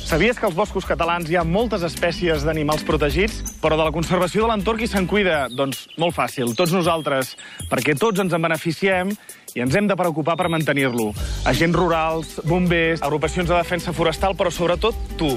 Sabies 0.08 0.38
que 0.40 0.46
als 0.46 0.54
boscos 0.56 0.86
catalans 0.88 1.28
hi 1.28 1.34
ha 1.36 1.42
moltes 1.44 1.82
espècies 1.84 2.40
d'animals 2.40 2.80
protegits, 2.88 3.42
però 3.60 3.76
de 3.76 3.84
la 3.84 3.92
conservació 3.92 4.46
de 4.46 4.48
l'entorn 4.48 4.80
qui 4.80 4.88
se'n 4.88 5.04
cuida? 5.04 5.42
Doncs 5.52 5.82
molt 6.00 6.16
fàcil, 6.16 6.54
tots 6.56 6.72
nosaltres, 6.72 7.34
perquè 7.68 7.92
tots 7.92 8.24
ens 8.24 8.32
en 8.32 8.40
beneficiem 8.40 9.12
i 9.52 9.60
ens 9.60 9.76
hem 9.76 9.84
de 9.84 10.00
preocupar 10.00 10.38
per 10.40 10.48
mantenir-lo. 10.48 11.10
Agents 11.52 11.76
rurals, 11.76 12.38
bombers, 12.48 13.04
agrupacions 13.04 13.52
de 13.52 13.58
defensa 13.60 13.92
forestal, 13.92 14.32
però 14.32 14.48
sobretot 14.48 14.96
tu. 15.20 15.34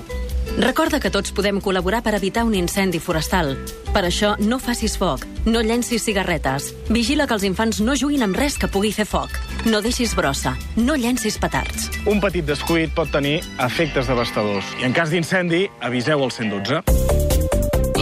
Recorda 0.60 1.00
que 1.00 1.10
tots 1.12 1.31
podem 1.31 1.62
col·laborar 1.63 2.01
per 2.03 2.12
evitar 2.17 2.43
un 2.43 2.53
incendi 2.58 3.00
forestal. 3.00 3.53
Per 3.96 4.03
això, 4.03 4.34
no 4.39 4.60
facis 4.60 4.98
foc, 5.00 5.24
no 5.48 5.62
llencis 5.63 6.03
cigarretes. 6.03 6.72
Vigila 6.91 7.27
que 7.27 7.38
els 7.38 7.46
infants 7.48 7.79
no 7.79 7.96
juguin 7.96 8.25
amb 8.27 8.36
res 8.36 8.58
que 8.60 8.67
pugui 8.67 8.91
fer 8.91 9.08
foc. 9.08 9.31
No 9.65 9.81
deixis 9.81 10.15
brossa, 10.17 10.58
no 10.75 10.98
llencis 11.00 11.39
petards. 11.39 11.88
Un 12.05 12.20
petit 12.20 12.46
descuit 12.46 12.91
pot 12.96 13.12
tenir 13.13 13.39
efectes 13.63 14.12
devastadors. 14.12 14.75
I 14.81 14.89
en 14.89 14.98
cas 14.98 15.13
d'incendi, 15.13 15.67
aviseu 15.79 16.24
al 16.24 16.36
112. 16.36 16.84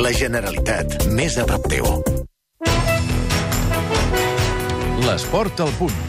La 0.01 0.13
Generalitat, 0.15 1.03
més 1.13 1.37
a 1.37 1.45
prop 1.45 1.69
teu. 1.69 1.85
L'esport 5.05 5.61
al 5.61 5.75
punt. 5.77 6.08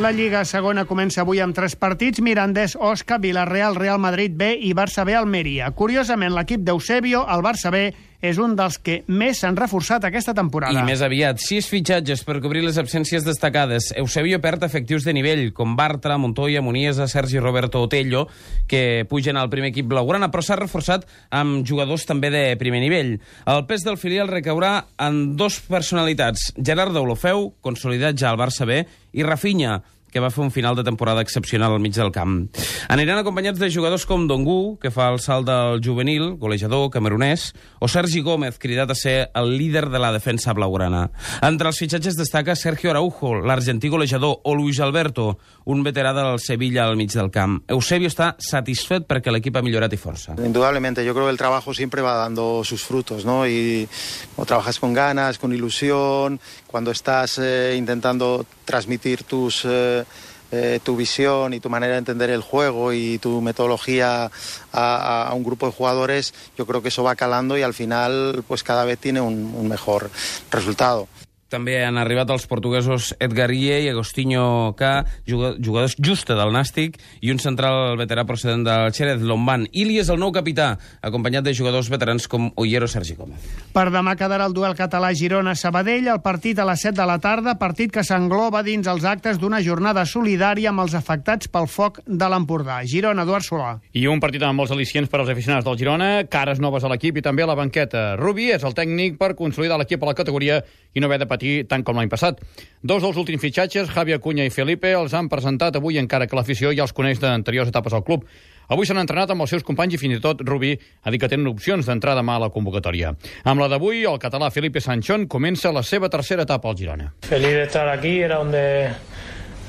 La 0.00 0.08
Lliga 0.10 0.40
segona 0.48 0.86
comença 0.88 1.20
avui 1.20 1.42
amb 1.44 1.52
tres 1.52 1.74
partits, 1.76 2.22
Mirandés, 2.24 2.78
Osca, 2.80 3.18
Villarreal, 3.20 3.76
Real 3.76 3.98
Madrid 4.00 4.32
B 4.40 4.54
i 4.64 4.72
Barça 4.72 5.04
B, 5.04 5.12
Almeria. 5.12 5.68
Curiosament, 5.76 6.32
l'equip 6.32 6.64
d'Eusebio, 6.64 7.26
el 7.28 7.44
Barça 7.44 7.68
B, 7.70 7.90
és 8.22 8.38
un 8.38 8.54
dels 8.56 8.78
que 8.78 9.00
més 9.10 9.42
s'han 9.42 9.58
reforçat 9.58 10.04
aquesta 10.06 10.32
temporada. 10.32 10.78
I 10.78 10.86
més 10.86 11.02
aviat, 11.02 11.42
sis 11.42 11.66
fitxatges 11.68 12.22
per 12.24 12.38
cobrir 12.40 12.62
les 12.64 12.78
absències 12.78 13.26
destacades. 13.26 13.90
Eusebio 13.98 14.38
perd 14.40 14.62
efectius 14.64 15.04
de 15.04 15.12
nivell, 15.16 15.48
com 15.52 15.74
Bartra, 15.76 16.16
Montoya, 16.22 16.62
Muniesa, 16.62 17.08
Sergi 17.10 17.42
Roberto 17.42 17.82
Otello, 17.82 18.28
que 18.70 19.04
pugen 19.10 19.36
al 19.36 19.50
primer 19.50 19.72
equip 19.74 19.90
blaugrana, 19.90 20.30
però 20.30 20.46
s'ha 20.46 20.60
reforçat 20.60 21.08
amb 21.34 21.66
jugadors 21.66 22.06
també 22.06 22.30
de 22.30 22.44
primer 22.62 22.80
nivell. 22.84 23.16
El 23.50 23.66
pes 23.66 23.82
del 23.82 23.98
filial 23.98 24.30
recaurà 24.30 24.76
en 25.02 25.34
dos 25.36 25.58
personalitats, 25.66 26.52
Gerard 26.56 26.94
Deulofeu, 26.94 27.50
consolidat 27.60 28.16
ja 28.22 28.30
al 28.30 28.38
Barça 28.38 28.68
B, 28.68 28.84
i 29.12 29.26
Rafinha, 29.26 29.80
que 30.12 30.20
va 30.20 30.30
fer 30.30 30.44
un 30.44 30.52
final 30.52 30.76
de 30.76 30.84
temporada 30.84 31.22
excepcional 31.24 31.72
al 31.72 31.80
mig 31.80 31.96
del 31.96 32.12
camp. 32.12 32.46
Aniran 32.92 33.18
acompanyats 33.18 33.58
de 33.58 33.70
jugadors 33.72 34.04
com 34.06 34.26
Dongu, 34.28 34.76
que 34.78 34.92
fa 34.92 35.08
el 35.10 35.18
salt 35.24 35.48
del 35.48 35.80
juvenil, 35.82 36.36
golejador 36.38 36.90
camerunès, 36.92 37.50
o 37.80 37.88
Sergi 37.88 38.20
Gómez, 38.20 38.58
cridat 38.60 38.92
a 38.92 38.98
ser 38.98 39.30
el 39.34 39.56
líder 39.56 39.88
de 39.90 39.98
la 39.98 40.12
defensa 40.12 40.52
blaugrana. 40.52 41.08
Entre 41.42 41.72
els 41.72 41.80
fitxatges 41.80 42.18
destaca 42.18 42.54
Sergio 42.54 42.92
Araujo, 42.92 43.34
l'argentí 43.40 43.88
golejador, 43.88 44.40
o 44.44 44.54
Luis 44.54 44.80
Alberto, 44.80 45.38
un 45.64 45.82
veterà 45.82 46.12
del 46.12 46.38
Sevilla 46.38 46.84
al 46.84 46.96
mig 47.00 47.12
del 47.14 47.30
camp. 47.32 47.62
Eusebio 47.72 48.10
està 48.12 48.34
satisfet 48.42 49.08
perquè 49.08 49.32
l'equip 49.32 49.56
ha 49.56 49.64
millorat 49.64 49.92
i 49.96 50.00
força. 50.00 50.36
Indudablemente, 50.44 51.04
yo 51.04 51.14
creo 51.14 51.26
que 51.26 51.32
el 51.32 51.40
trabajo 51.40 51.72
siempre 51.74 52.02
va 52.02 52.14
dando 52.14 52.62
sus 52.64 52.84
frutos, 52.84 53.24
¿no? 53.24 53.46
Y 53.46 53.88
o 54.36 54.44
trabajas 54.44 54.78
con 54.78 54.92
ganas, 54.92 55.38
con 55.38 55.52
ilusión, 55.52 56.40
cuando 56.66 56.90
estás 56.90 57.38
eh, 57.38 57.74
intentando 57.76 58.44
transmitir 58.64 59.24
tus, 59.24 59.62
eh, 59.64 60.01
eh, 60.50 60.80
tu 60.82 60.96
visión 60.96 61.54
y 61.54 61.60
tu 61.60 61.70
manera 61.70 61.94
de 61.94 62.00
entender 62.00 62.30
el 62.30 62.42
juego 62.42 62.92
y 62.92 63.18
tu 63.18 63.40
metodología 63.40 64.30
a, 64.72 65.32
un 65.34 65.44
grupo 65.44 65.66
de 65.66 65.72
jugadores, 65.72 66.34
yo 66.58 66.66
creo 66.66 66.82
que 66.82 66.88
eso 66.88 67.02
va 67.02 67.16
calando 67.16 67.56
y 67.56 67.62
al 67.62 67.74
final 67.74 68.44
pues 68.46 68.62
cada 68.62 68.84
vez 68.84 68.98
tiene 68.98 69.20
un 69.20 69.68
mejor 69.68 70.10
resultado. 70.50 71.08
També 71.52 71.74
han 71.84 71.98
arribat 72.00 72.30
els 72.32 72.46
portuguesos 72.48 73.10
Edgar 73.20 73.50
Ille 73.52 73.82
i 73.84 73.88
Agostinho 73.90 74.72
K, 74.78 74.92
jugadors 75.28 75.98
justa 76.00 76.32
del 76.38 76.48
Nàstic, 76.54 76.96
i 77.20 77.28
un 77.28 77.40
central 77.42 77.98
veterà 78.00 78.24
procedent 78.24 78.62
del 78.64 78.88
Xerez, 78.96 79.20
Lomban. 79.20 79.66
Ili 79.76 79.98
és 80.00 80.08
el 80.08 80.16
nou 80.22 80.32
capità, 80.32 80.78
acompanyat 81.04 81.44
de 81.44 81.52
jugadors 81.52 81.90
veterans 81.92 82.24
com 82.24 82.48
Ollero 82.56 82.88
Sergi 82.88 83.18
Gómez. 83.18 83.44
Per 83.74 83.84
demà 83.92 84.14
quedarà 84.16 84.46
el 84.48 84.56
duel 84.56 84.72
català-Girona-Sabadell, 84.78 86.08
el 86.14 86.22
partit 86.24 86.62
a 86.62 86.66
les 86.70 86.86
7 86.86 86.96
de 86.96 87.08
la 87.10 87.18
tarda, 87.20 87.58
partit 87.60 87.92
que 87.92 88.06
s'engloba 88.06 88.64
dins 88.64 88.88
els 88.88 89.04
actes 89.04 89.36
d'una 89.42 89.60
jornada 89.60 90.06
solidària 90.08 90.72
amb 90.72 90.86
els 90.86 90.96
afectats 90.96 91.52
pel 91.52 91.68
foc 91.68 92.00
de 92.06 92.32
l'Empordà. 92.32 92.80
Girona, 92.88 93.26
Eduard 93.28 93.44
Solà. 93.44 93.74
I 93.92 94.06
un 94.08 94.24
partit 94.24 94.40
amb 94.48 94.56
molts 94.56 94.72
al·licients 94.72 95.12
per 95.12 95.20
als 95.20 95.34
aficionats 95.36 95.68
del 95.68 95.76
Girona, 95.76 96.10
cares 96.32 96.64
noves 96.64 96.88
a 96.88 96.94
l'equip 96.94 97.20
i 97.20 97.26
també 97.28 97.44
a 97.44 97.50
la 97.52 97.58
banqueta. 97.60 98.16
Rubi 98.16 98.48
és 98.56 98.64
el 98.64 98.72
tècnic 98.72 99.20
per 99.20 99.34
consolidar 99.36 99.76
l'equip 99.82 100.00
a 100.00 100.12
la 100.14 100.16
categoria 100.16 100.62
i 100.92 101.00
no 101.00 101.08
haver 101.08 101.20
de 101.20 101.28
patir 101.28 101.41
tant 101.68 101.84
com 101.86 101.98
l'any 101.98 102.10
passat. 102.12 102.40
Dos 102.82 103.02
dels 103.04 103.18
últims 103.18 103.42
fitxatges, 103.42 103.90
Javi 103.94 104.14
Acuña 104.16 104.46
i 104.46 104.50
Felipe, 104.50 104.90
els 104.96 105.14
han 105.14 105.28
presentat 105.30 105.76
avui 105.78 106.00
encara 106.00 106.26
que 106.26 106.38
l'afició 106.38 106.72
ja 106.74 106.86
els 106.86 106.94
coneix 106.96 107.20
d'anteriors 107.22 107.70
etapes 107.70 107.94
al 107.94 108.04
club. 108.06 108.26
Avui 108.72 108.86
s'han 108.88 109.02
entrenat 109.02 109.32
amb 109.34 109.44
els 109.44 109.52
seus 109.52 109.64
companys 109.66 109.96
i 109.96 110.00
fins 110.00 110.16
i 110.16 110.20
tot 110.22 110.40
Rubí 110.46 110.72
ha 110.72 111.12
dit 111.12 111.20
que 111.20 111.28
tenen 111.28 111.50
opcions 111.50 111.86
d'entrar 111.86 112.14
demà 112.16 112.38
a 112.38 112.44
la 112.46 112.50
convocatòria. 112.54 113.12
Amb 113.44 113.60
la 113.60 113.68
d'avui, 113.68 114.04
el 114.08 114.20
català 114.22 114.50
Felipe 114.54 114.80
Sanchón 114.80 115.26
comença 115.28 115.74
la 115.74 115.82
seva 115.82 116.08
tercera 116.08 116.46
etapa 116.46 116.70
al 116.70 116.78
Girona. 116.78 117.10
Feliz 117.28 117.52
de 117.58 117.64
estar 117.64 117.88
aquí, 117.88 118.20
era 118.20 118.38
donde, 118.38 118.90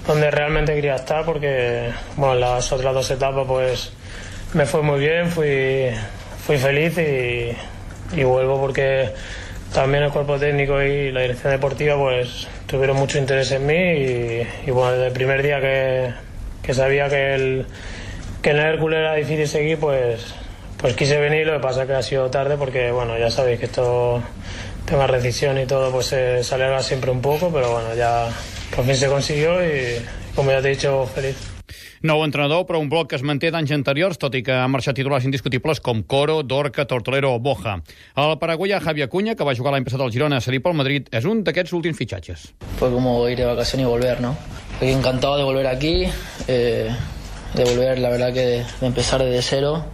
donde 0.07 0.31
realmente 0.31 0.75
quería 0.75 0.95
estar 0.95 1.25
porque 1.25 1.91
bueno, 2.15 2.35
las 2.35 2.71
otras 2.71 2.93
dos 2.93 3.11
etapas 3.11 3.47
pues 3.47 3.91
me 4.53 4.65
fue 4.65 4.81
muy 4.83 4.99
bien, 4.99 5.27
fui, 5.27 5.89
fui 6.45 6.57
feliz 6.57 6.97
y, 6.97 8.19
y 8.19 8.23
vuelvo 8.23 8.59
porque 8.59 9.09
también 9.73 10.03
el 10.03 10.11
cuerpo 10.11 10.37
técnico 10.37 10.81
y 10.81 11.11
la 11.11 11.21
dirección 11.21 11.51
deportiva 11.51 11.97
pues 11.97 12.47
tuvieron 12.67 12.95
mucho 12.95 13.17
interés 13.17 13.51
en 13.51 13.65
mí 13.65 14.45
y, 14.65 14.71
bueno, 14.71 14.91
desde 14.91 15.07
el 15.07 15.13
primer 15.13 15.41
día 15.41 15.59
que, 15.59 16.13
que 16.61 16.73
sabía 16.73 17.09
que 17.09 17.33
el, 17.33 17.65
que 18.41 18.51
en 18.51 18.57
el 18.57 18.65
Hércules 18.65 18.99
era 18.99 19.15
difícil 19.15 19.47
seguir, 19.47 19.79
pues, 19.79 20.33
pues 20.77 20.95
quise 20.95 21.19
venir, 21.19 21.47
lo 21.47 21.53
que 21.53 21.59
pasa 21.59 21.87
que 21.87 21.93
ha 21.93 22.03
sido 22.03 22.29
tarde 22.29 22.55
porque 22.55 22.91
bueno, 22.91 23.17
ya 23.17 23.31
sabéis 23.31 23.59
que 23.59 23.65
esto 23.65 24.21
tema 24.85 25.07
rescisión 25.07 25.57
y 25.57 25.65
todo 25.65 25.91
pues 25.91 26.07
se, 26.07 26.41
alarga 26.53 26.83
siempre 26.83 27.09
un 27.09 27.21
poco, 27.21 27.49
pero 27.51 27.71
bueno, 27.71 27.95
ya 27.95 28.29
por 28.75 28.85
fin 28.85 28.95
se 28.95 29.07
consiguió 29.07 29.65
y 29.65 30.01
como 30.35 30.51
ya 30.51 30.61
te 30.61 30.67
he 30.67 30.71
dicho, 30.71 31.05
feliz. 31.07 31.52
Nou 32.03 32.19
entrenador, 32.25 32.65
però 32.67 32.81
un 32.83 32.89
bloc 32.91 33.07
que 33.07 33.15
es 33.15 33.21
manté 33.23 33.47
d'anys 33.47 33.71
anteriors, 33.71 34.17
tot 34.19 34.33
i 34.35 34.41
que 34.43 34.51
han 34.51 34.71
marxat 34.73 34.97
titulars 34.97 35.23
indiscutibles 35.23 35.79
com 35.79 36.01
Coro, 36.03 36.41
Dorca, 36.43 36.83
Tortolero 36.83 37.29
o 37.31 37.39
Boja. 37.39 37.77
El 38.19 38.33
paraguayà 38.41 38.81
Javi 38.83 39.05
Acuña, 39.05 39.37
que 39.39 39.47
va 39.47 39.53
jugar 39.55 39.71
l'any 39.71 39.85
passat 39.87 40.03
al 40.03 40.11
Girona 40.11 40.41
a 40.41 40.43
cedir 40.43 40.59
pel 40.65 40.75
Madrid, 40.75 41.07
és 41.15 41.23
un 41.23 41.45
d'aquests 41.47 41.71
últims 41.71 41.95
fitxatges. 41.95 42.49
Fue 42.75 42.91
como 42.91 43.29
ir 43.29 43.37
de 43.37 43.45
vacaciones 43.45 43.87
y 43.87 43.89
volver, 43.89 44.19
¿no? 44.19 44.35
Estoy 44.73 44.89
encantado 44.89 45.37
de 45.37 45.45
volver 45.45 45.67
aquí, 45.67 46.03
eh, 46.49 46.89
de 47.53 47.63
volver, 47.63 47.99
la 47.99 48.09
verdad 48.09 48.33
que 48.33 48.41
de, 48.41 48.65
de 48.81 48.87
empezar 48.87 49.23
desde 49.23 49.41
cero, 49.41 49.85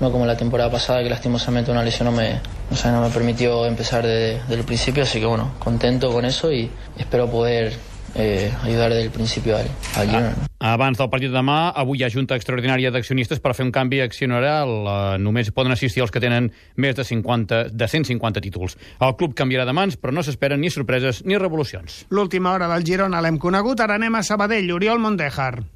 no 0.00 0.12
como 0.12 0.26
la 0.26 0.36
temporada 0.36 0.70
pasada 0.70 1.02
que 1.02 1.08
lastimosamente 1.08 1.70
una 1.70 1.82
lesión 1.82 2.04
no 2.04 2.12
me, 2.12 2.38
o 2.70 2.76
sea, 2.76 2.92
no 2.92 3.00
me 3.00 3.08
permitió 3.08 3.64
empezar 3.64 4.06
desde 4.06 4.54
el 4.54 4.64
principio, 4.64 5.04
así 5.04 5.20
que 5.20 5.26
bueno, 5.26 5.54
contento 5.58 6.12
con 6.12 6.26
eso 6.26 6.52
y 6.52 6.70
espero 6.98 7.30
poder 7.30 7.72
eh, 8.16 8.52
ayudar 8.64 8.92
del 8.92 9.10
principio 9.10 9.56
al, 9.56 9.68
al 9.96 10.08
Girona. 10.08 10.34
Ah, 10.58 10.72
abans 10.72 10.98
del 10.98 11.10
partit 11.12 11.30
de 11.30 11.36
demà, 11.36 11.70
avui 11.76 12.00
hi 12.00 12.04
ha 12.06 12.10
Junta 12.10 12.36
Extraordinària 12.38 12.90
d'Accionistes 12.90 13.42
per 13.44 13.52
fer 13.54 13.66
un 13.66 13.72
canvi 13.74 14.00
accionarial. 14.00 14.72
Eh, 14.72 15.18
només 15.22 15.52
poden 15.54 15.76
assistir 15.76 16.02
els 16.04 16.14
que 16.14 16.22
tenen 16.22 16.50
més 16.76 16.96
de, 16.96 17.04
50, 17.04 17.62
de 17.70 17.88
150 17.92 18.44
títols. 18.44 18.76
El 19.00 19.16
club 19.20 19.36
canviarà 19.36 19.68
de 19.68 19.76
mans, 19.76 20.00
però 20.00 20.14
no 20.16 20.24
s'esperen 20.26 20.60
ni 20.60 20.72
sorpreses 20.72 21.22
ni 21.24 21.38
revolucions. 21.38 22.04
L'última 22.10 22.56
hora 22.56 22.70
del 22.72 22.84
Girona 22.88 23.22
l'hem 23.22 23.38
conegut, 23.38 23.80
ara 23.84 24.00
anem 24.00 24.16
a 24.16 24.24
Sabadell. 24.26 24.72
Oriol 24.72 25.02
Mondejar. 25.02 25.66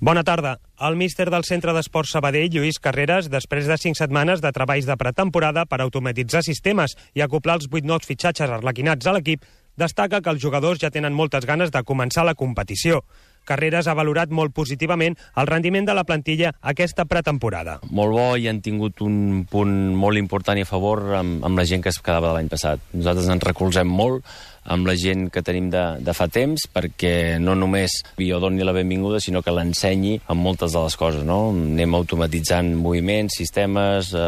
Bona 0.00 0.22
tarda. 0.24 0.54
El 0.80 0.94
míster 0.96 1.26
del 1.28 1.44
Centre 1.44 1.74
d'Esports 1.76 2.14
Sabadell, 2.14 2.48
Lluís 2.48 2.78
Carreras, 2.80 3.26
després 3.28 3.66
de 3.68 3.76
cinc 3.76 3.98
setmanes 3.98 4.40
de 4.40 4.48
treballs 4.56 4.86
de 4.88 4.96
pretemporada 4.96 5.66
per 5.68 5.82
automatitzar 5.84 6.40
sistemes 6.40 6.96
i 7.12 7.20
acoplar 7.20 7.58
els 7.58 7.68
vuit 7.68 7.84
nous 7.84 8.08
fitxatges 8.08 8.48
arlequinats 8.48 9.04
a 9.04 9.12
l'equip, 9.12 9.44
destaca 9.80 10.20
que 10.20 10.30
els 10.32 10.42
jugadors 10.42 10.80
ja 10.82 10.92
tenen 10.92 11.16
moltes 11.16 11.48
ganes 11.48 11.72
de 11.72 11.84
començar 11.88 12.26
la 12.28 12.36
competició. 12.38 13.00
Carreras 13.48 13.88
ha 13.88 13.96
valorat 13.96 14.30
molt 14.30 14.52
positivament 14.54 15.16
el 15.40 15.48
rendiment 15.48 15.86
de 15.88 15.94
la 15.96 16.04
plantilla 16.04 16.52
aquesta 16.60 17.06
pretemporada. 17.08 17.78
Molt 17.90 18.14
bo 18.14 18.26
i 18.36 18.46
han 18.50 18.60
tingut 18.62 19.00
un 19.02 19.46
punt 19.50 19.74
molt 19.96 20.20
important 20.20 20.60
i 20.60 20.66
a 20.66 20.68
favor 20.68 21.02
amb, 21.18 21.40
amb 21.46 21.58
la 21.58 21.66
gent 21.66 21.82
que 21.82 21.90
es 21.90 21.98
quedava 22.04 22.30
de 22.30 22.36
l'any 22.36 22.50
passat. 22.52 22.84
Nosaltres 22.92 23.32
ens 23.32 23.48
recolzem 23.48 23.88
molt 23.88 24.28
amb 24.70 24.86
la 24.86 24.94
gent 24.98 25.28
que 25.34 25.42
tenim 25.46 25.68
de, 25.72 25.82
de 26.00 26.14
fa 26.16 26.28
temps 26.30 26.66
perquè 26.70 27.38
no 27.42 27.56
només 27.58 28.00
jo 28.18 28.38
doni 28.42 28.64
la 28.66 28.74
benvinguda 28.76 29.20
sinó 29.22 29.42
que 29.42 29.54
l'ensenyi 29.54 30.16
amb 30.30 30.44
moltes 30.46 30.74
de 30.76 30.84
les 30.84 30.96
coses 31.00 31.26
no? 31.26 31.40
anem 31.50 31.96
automatitzant 31.98 32.72
moviments, 32.78 33.38
sistemes 33.42 34.12
eh, 34.14 34.24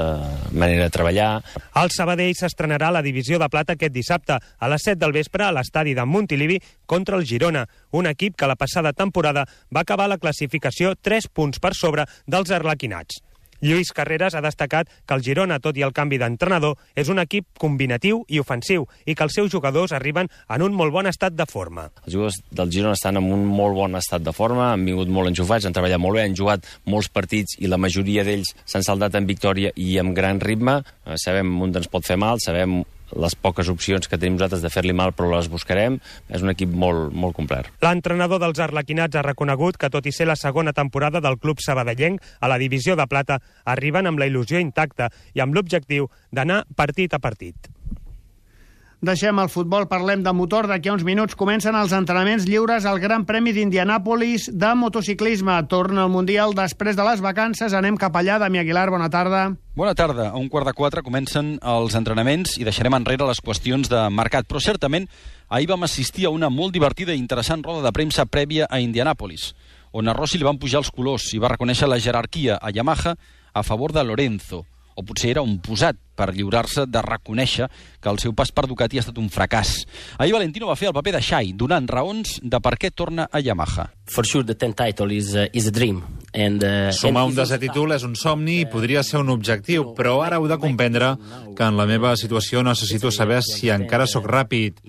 manera 0.53 0.89
de 0.89 0.95
treballar 0.95 1.31
El 1.79 1.95
Sabadell 1.95 2.35
s'estrenarà 2.37 2.91
la 2.93 3.05
divisió 3.07 3.39
de 3.39 3.49
plata 3.53 3.77
aquest 3.77 3.95
dissabte 3.95 4.37
a 4.39 4.71
les 4.73 4.89
7 4.91 4.99
del 5.01 5.15
vespre 5.15 5.47
a 5.47 5.53
l'estadi 5.55 5.95
de 5.95 6.05
Montilivi 6.05 6.59
contra 6.87 7.17
el 7.17 7.27
Girona, 7.27 7.67
un 7.93 8.09
equip 8.11 8.37
que 8.37 8.49
la 8.51 8.59
passada 8.59 8.93
temporada 8.93 9.47
va 9.75 9.87
acabar 9.87 10.09
la 10.11 10.21
classificació 10.21 10.97
3 11.01 11.29
punts 11.33 11.63
per 11.63 11.75
sobre 11.79 12.09
dels 12.27 12.51
arlequinats. 12.51 13.23
Lluís 13.63 13.93
Carreras 13.95 14.35
ha 14.35 14.43
destacat 14.43 14.89
que 15.07 15.15
el 15.15 15.23
Girona, 15.23 15.61
tot 15.63 15.77
i 15.79 15.85
el 15.87 15.95
canvi 15.95 16.19
d'entrenador, 16.19 16.75
és 16.99 17.09
un 17.13 17.23
equip 17.23 17.47
combinatiu 17.63 18.25
i 18.29 18.41
ofensiu 18.43 18.89
i 19.07 19.15
que 19.15 19.23
els 19.23 19.37
seus 19.39 19.53
jugadors 19.53 19.95
arriben 19.95 20.29
en 20.51 20.65
un 20.67 20.75
molt 20.75 20.93
bon 20.93 21.07
estat 21.07 21.37
de 21.39 21.47
forma. 21.47 21.87
Els 22.03 22.17
jugadors 22.17 22.41
del 22.51 22.73
Girona 22.75 22.99
estan 22.99 23.21
en 23.21 23.31
un 23.31 23.45
molt 23.47 23.79
bon 23.79 23.95
estat 23.95 24.25
de 24.27 24.35
forma, 24.35 24.73
han 24.73 24.83
vingut 24.85 25.13
molt 25.15 25.31
enxufats, 25.31 25.69
han 25.69 25.77
treballat 25.77 26.03
molt 26.03 26.19
bé, 26.19 26.27
han 26.27 26.35
jugat 26.39 26.67
molts 26.91 27.09
partits 27.15 27.55
i 27.63 27.71
la 27.71 27.79
majoria 27.79 28.27
d'ells 28.27 28.51
s'han 28.67 28.83
saldat 28.83 29.15
en 29.15 29.31
victòria 29.31 29.71
i 29.77 29.95
amb 30.03 30.17
gran 30.17 30.43
ritme. 30.43 30.81
Eh, 31.07 31.15
sabem 31.23 31.55
on 31.63 31.71
ens 31.79 31.91
pot 31.93 32.03
fer 32.07 32.19
mal, 32.19 32.43
sabem 32.43 32.83
les 33.17 33.35
poques 33.35 33.69
opcions 33.73 34.09
que 34.09 34.19
tenim 34.19 34.39
nosaltres 34.39 34.63
de 34.65 34.71
fer-li 34.73 34.95
mal, 34.97 35.13
però 35.17 35.31
les 35.33 35.51
buscarem. 35.53 35.99
És 36.33 36.45
un 36.45 36.53
equip 36.53 36.73
molt, 36.73 37.13
molt 37.13 37.37
complet. 37.37 37.69
L'entrenador 37.85 38.41
dels 38.43 38.63
arlequinats 38.63 39.19
ha 39.19 39.27
reconegut 39.27 39.79
que, 39.81 39.91
tot 39.93 40.07
i 40.07 40.15
ser 40.15 40.29
la 40.31 40.39
segona 40.39 40.73
temporada 40.77 41.21
del 41.21 41.39
club 41.43 41.61
sabadellenc 41.61 42.23
a 42.41 42.51
la 42.51 42.59
divisió 42.63 42.97
de 42.97 43.07
plata, 43.11 43.41
arriben 43.65 44.09
amb 44.09 44.23
la 44.23 44.31
il·lusió 44.31 44.61
intacta 44.63 45.11
i 45.35 45.45
amb 45.45 45.55
l'objectiu 45.57 46.11
d'anar 46.33 46.65
partit 46.77 47.15
a 47.15 47.23
partit. 47.23 47.82
Deixem 49.03 49.35
el 49.43 49.49
futbol, 49.51 49.89
parlem 49.91 50.21
de 50.23 50.31
motor. 50.31 50.69
D'aquí 50.71 50.87
a 50.87 50.93
uns 50.95 51.03
minuts 51.03 51.35
comencen 51.35 51.75
els 51.75 51.91
entrenaments 51.91 52.45
lliures 52.47 52.85
al 52.87 53.01
Gran 53.03 53.25
Premi 53.27 53.51
d'Indianàpolis 53.51 54.45
de 54.55 54.71
motociclisme. 54.79 55.57
Torna 55.67 56.05
al 56.05 56.13
Mundial 56.15 56.55
després 56.55 56.95
de 56.95 57.03
les 57.09 57.19
vacances. 57.19 57.75
Anem 57.75 57.99
cap 57.99 58.15
allà. 58.15 58.39
Dami 58.39 58.63
Aguilar, 58.63 58.87
bona 58.95 59.11
tarda. 59.11 59.43
Bona 59.75 59.97
tarda. 59.99 60.29
A 60.31 60.39
un 60.39 60.47
quart 60.47 60.71
de 60.71 60.77
quatre 60.79 61.03
comencen 61.03 61.57
els 61.59 61.99
entrenaments 61.99 62.55
i 62.63 62.69
deixarem 62.69 62.95
enrere 62.95 63.27
les 63.27 63.43
qüestions 63.43 63.91
de 63.91 64.07
mercat. 64.15 64.47
Però 64.47 64.63
certament 64.63 65.11
ahir 65.51 65.67
vam 65.75 65.83
assistir 65.83 66.31
a 66.31 66.35
una 66.39 66.47
molt 66.47 66.71
divertida 66.71 67.11
i 67.11 67.19
interessant 67.19 67.67
roda 67.67 67.83
de 67.83 67.91
premsa 67.91 68.31
prèvia 68.31 68.71
a 68.71 68.79
Indianàpolis, 68.79 69.51
on 69.91 70.07
a 70.07 70.15
Rossi 70.15 70.39
li 70.39 70.47
van 70.47 70.63
pujar 70.63 70.79
els 70.79 70.95
colors 70.95 71.33
i 71.35 71.43
va 71.43 71.51
reconèixer 71.51 71.91
la 71.91 71.99
jerarquia 71.99 72.63
a 72.63 72.71
Yamaha 72.71 73.19
a 73.53 73.67
favor 73.67 73.91
de 73.91 74.07
Lorenzo 74.07 74.69
o 74.95 75.05
potser 75.07 75.33
era 75.33 75.45
un 75.45 75.59
posat 75.63 75.99
per 76.17 76.31
lliurar-se 76.35 76.87
de 76.87 77.03
reconèixer 77.03 77.69
que 78.01 78.11
el 78.13 78.21
seu 78.23 78.35
pas 78.37 78.53
per 78.53 78.67
Ducati 78.71 79.01
ha 79.01 79.05
estat 79.05 79.19
un 79.19 79.31
fracàs. 79.33 79.75
Ahir 80.19 80.35
Valentino 80.37 80.69
va 80.71 80.79
fer 80.79 80.91
el 80.91 80.97
paper 80.97 81.17
de 81.17 81.23
Shai, 81.25 81.55
donant 81.59 81.89
raons 81.89 82.39
de 82.43 82.61
per 82.61 82.77
què 82.79 82.93
torna 82.95 83.29
a 83.33 83.41
Yamaha. 83.41 83.89
For 84.13 84.29
sure 84.29 84.47
the 84.47 84.55
10 84.55 84.77
title 84.77 85.13
is, 85.17 85.35
uh, 85.35 85.49
is 85.53 85.69
a 85.69 85.75
dream. 85.75 86.03
And, 86.33 86.65
uh, 86.65 86.93
Sumar 86.97 87.27
un 87.29 87.35
desè 87.37 87.59
títol 87.61 87.93
és 87.93 88.05
un 88.07 88.15
somni 88.17 88.63
i 88.63 88.69
podria 88.71 89.03
ser 89.05 89.21
un 89.21 89.29
objectiu, 89.35 89.91
però 89.97 90.15
ara 90.25 90.39
heu 90.41 90.47
de 90.49 90.57
comprendre 90.61 91.11
que 91.57 91.67
en 91.67 91.77
la 91.77 91.85
meva 91.89 92.15
situació 92.17 92.63
necessito 92.65 93.11
saber 93.13 93.43
si 93.45 93.69
encara 93.73 94.07
sóc 94.09 94.25
ràpid, 94.31 94.81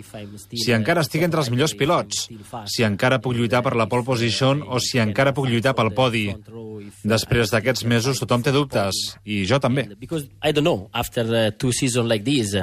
si 0.55 0.71
encara 0.71 1.03
estic 1.03 1.25
entre 1.27 1.43
els 1.43 1.51
millors 1.51 1.75
pilots, 1.75 2.29
si 2.71 2.87
encara 2.87 3.19
puc 3.19 3.35
lluitar 3.35 3.63
per 3.65 3.75
la 3.75 3.89
pole 3.91 4.07
position 4.07 4.63
o 4.63 4.79
si 4.79 5.03
encara 5.03 5.35
puc 5.35 5.49
lluitar 5.51 5.75
pel 5.75 5.91
podi. 5.91 6.29
Després 7.03 7.51
d'aquests 7.51 7.83
mesos 7.91 8.19
tothom 8.23 8.43
té 8.43 8.51
dubtes, 8.55 8.95
i 9.27 9.43
jo 9.47 9.59
també. 9.59 9.89
Because 9.99 10.29
I 10.39 10.55
don't 10.55 10.63
know, 10.63 10.87
after 10.93 11.27
uh, 11.27 11.51
two 11.51 11.73
seasons 11.75 12.07
like 12.07 12.23
this, 12.23 12.55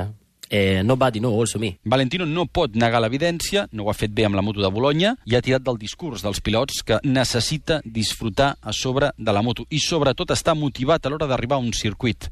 uh, 0.52 0.82
nobody 0.84 1.20
know, 1.20 1.32
also 1.38 1.58
me. 1.58 1.78
Valentino 1.84 2.26
no 2.26 2.46
pot 2.46 2.74
negar 2.74 3.00
l'evidència, 3.00 3.66
no 3.72 3.84
ho 3.84 3.90
ha 3.90 3.96
fet 3.96 4.12
bé 4.12 4.26
amb 4.26 4.38
la 4.38 4.42
moto 4.42 4.62
de 4.62 4.70
Bologna, 4.70 5.14
i 5.24 5.36
ha 5.36 5.42
tirat 5.42 5.64
del 5.66 5.78
discurs 5.78 6.24
dels 6.26 6.42
pilots 6.44 6.82
que 6.86 7.00
necessita 7.04 7.80
disfrutar 7.84 8.56
a 8.60 8.72
sobre 8.72 9.12
de 9.16 9.34
la 9.34 9.42
moto 9.42 9.66
i 9.70 9.80
sobretot 9.82 10.34
està 10.34 10.54
motivat 10.54 11.06
a 11.06 11.12
l'hora 11.12 11.28
d'arribar 11.30 11.60
a 11.60 11.64
un 11.64 11.72
circuit. 11.72 12.30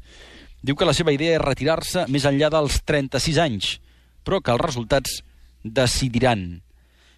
Diu 0.61 0.75
que 0.75 0.87
la 0.87 0.95
seva 0.95 1.13
idea 1.15 1.37
és 1.37 1.43
retirar-se 1.43 2.05
més 2.11 2.25
enllà 2.27 2.51
dels 2.51 2.81
36 2.83 3.39
anys, 3.39 3.77
però 4.23 4.41
que 4.43 4.51
els 4.51 4.61
resultats 4.61 5.21
decidiran. 5.63 6.61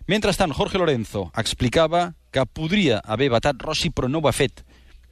Mentrestant, 0.07 0.53
Jorge 0.53 0.77
Lorenzo 0.77 1.29
explicava 1.37 2.11
que 2.31 2.45
podria 2.45 3.01
haver 3.03 3.29
vetat 3.33 3.61
Rossi 3.61 3.89
però 3.89 4.09
no 4.09 4.21
ho 4.21 4.29
ha 4.29 4.35
fet 4.35 4.63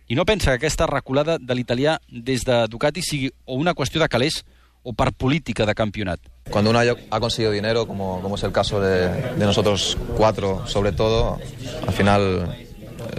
i 0.10 0.16
no 0.18 0.26
pensa 0.26 0.50
que 0.50 0.58
aquesta 0.58 0.88
reculada 0.90 1.38
de 1.38 1.54
l'italià 1.54 2.00
des 2.10 2.42
de 2.42 2.64
Ducati 2.68 3.04
sigui 3.06 3.30
o 3.46 3.60
una 3.62 3.76
qüestió 3.78 4.02
de 4.02 4.10
calés 4.10 4.42
o 4.84 4.94
per 4.94 5.12
política 5.14 5.66
de 5.66 5.76
campionat. 5.76 6.20
Cuando 6.50 6.72
uno 6.72 6.80
ha 6.80 7.20
conseguido 7.20 7.52
dinero, 7.52 7.86
como, 7.86 8.22
como 8.22 8.36
es 8.36 8.44
el 8.44 8.52
caso 8.52 8.82
de, 8.82 9.10
de 9.10 9.46
nosotros 9.46 9.98
cuatro, 10.18 10.66
sobre 10.68 10.92
todo, 10.92 11.38
al 11.86 11.94
final 11.94 12.56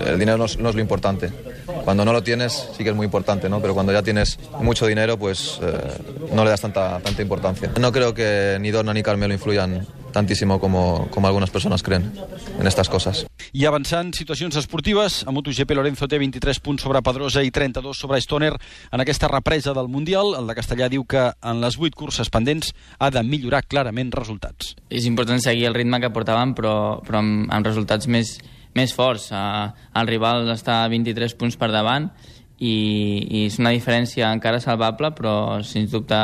el 0.07 0.19
dinero 0.19 0.39
no 0.39 0.45
es, 0.45 0.59
no 0.59 0.69
es, 0.71 0.75
lo 0.75 0.81
importante. 0.81 1.31
Cuando 1.85 2.05
no 2.05 2.13
lo 2.13 2.23
tienes 2.23 2.69
sí 2.77 2.85
que 2.85 2.91
es 2.91 2.97
muy 2.97 3.05
importante, 3.05 3.49
¿no? 3.49 3.61
Pero 3.61 3.75
cuando 3.75 3.93
ya 3.93 4.03
tienes 4.03 4.39
mucho 4.61 4.87
dinero, 4.87 5.19
pues 5.19 5.59
eh, 5.63 5.77
no 6.33 6.45
le 6.45 6.51
das 6.51 6.61
tanta, 6.61 7.01
tanta 7.01 7.23
importancia. 7.23 7.73
No 7.79 7.93
creo 7.93 8.15
que 8.15 8.59
ni 8.61 8.71
Dorna 8.71 8.93
ni 8.93 9.03
Carmelo 9.03 9.33
influyan 9.33 9.87
tantísimo 10.11 10.61
como, 10.61 11.09
como 11.11 11.27
algunas 11.27 11.51
personas 11.51 11.83
creen 11.83 12.13
en 12.59 12.67
estas 12.67 12.89
cosas. 12.89 13.27
I 13.53 13.65
avançant 13.67 14.13
situacions 14.15 14.57
esportives, 14.57 15.25
a 15.27 15.33
MotoGP 15.35 15.75
Lorenzo 15.75 16.07
té 16.11 16.21
23 16.21 16.61
punts 16.63 16.85
sobre 16.85 17.03
Pedrosa 17.03 17.43
i 17.47 17.51
32 17.51 17.99
sobre 17.99 18.21
Stoner 18.23 18.53
en 18.93 19.03
aquesta 19.03 19.29
represa 19.29 19.75
del 19.75 19.89
Mundial. 19.89 20.35
El 20.39 20.47
de 20.51 20.57
Castellà 20.59 20.91
diu 20.93 21.07
que 21.09 21.31
en 21.43 21.63
les 21.63 21.79
8 21.79 21.97
curses 21.99 22.31
pendents 22.31 22.75
ha 22.99 23.11
de 23.11 23.23
millorar 23.27 23.65
clarament 23.67 24.13
resultats. 24.15 24.75
És 24.91 25.07
important 25.11 25.43
seguir 25.43 25.67
el 25.71 25.75
ritme 25.75 26.01
que 26.03 26.13
portàvem, 26.15 26.55
però, 26.55 26.75
però 27.07 27.23
amb, 27.23 27.49
amb 27.51 27.67
resultats 27.67 28.11
més, 28.11 28.37
més 28.77 28.95
forts. 28.95 29.31
Uh, 29.33 29.71
el 29.99 30.11
rival 30.11 30.49
està 30.53 30.83
a 30.85 30.91
23 30.93 31.35
punts 31.39 31.59
per 31.61 31.71
davant 31.73 32.11
i, 32.61 32.71
i 32.71 33.45
és 33.49 33.59
una 33.59 33.75
diferència 33.75 34.31
encara 34.31 34.61
salvable, 34.63 35.13
però 35.17 35.35
sens 35.67 35.91
dubte 35.93 36.21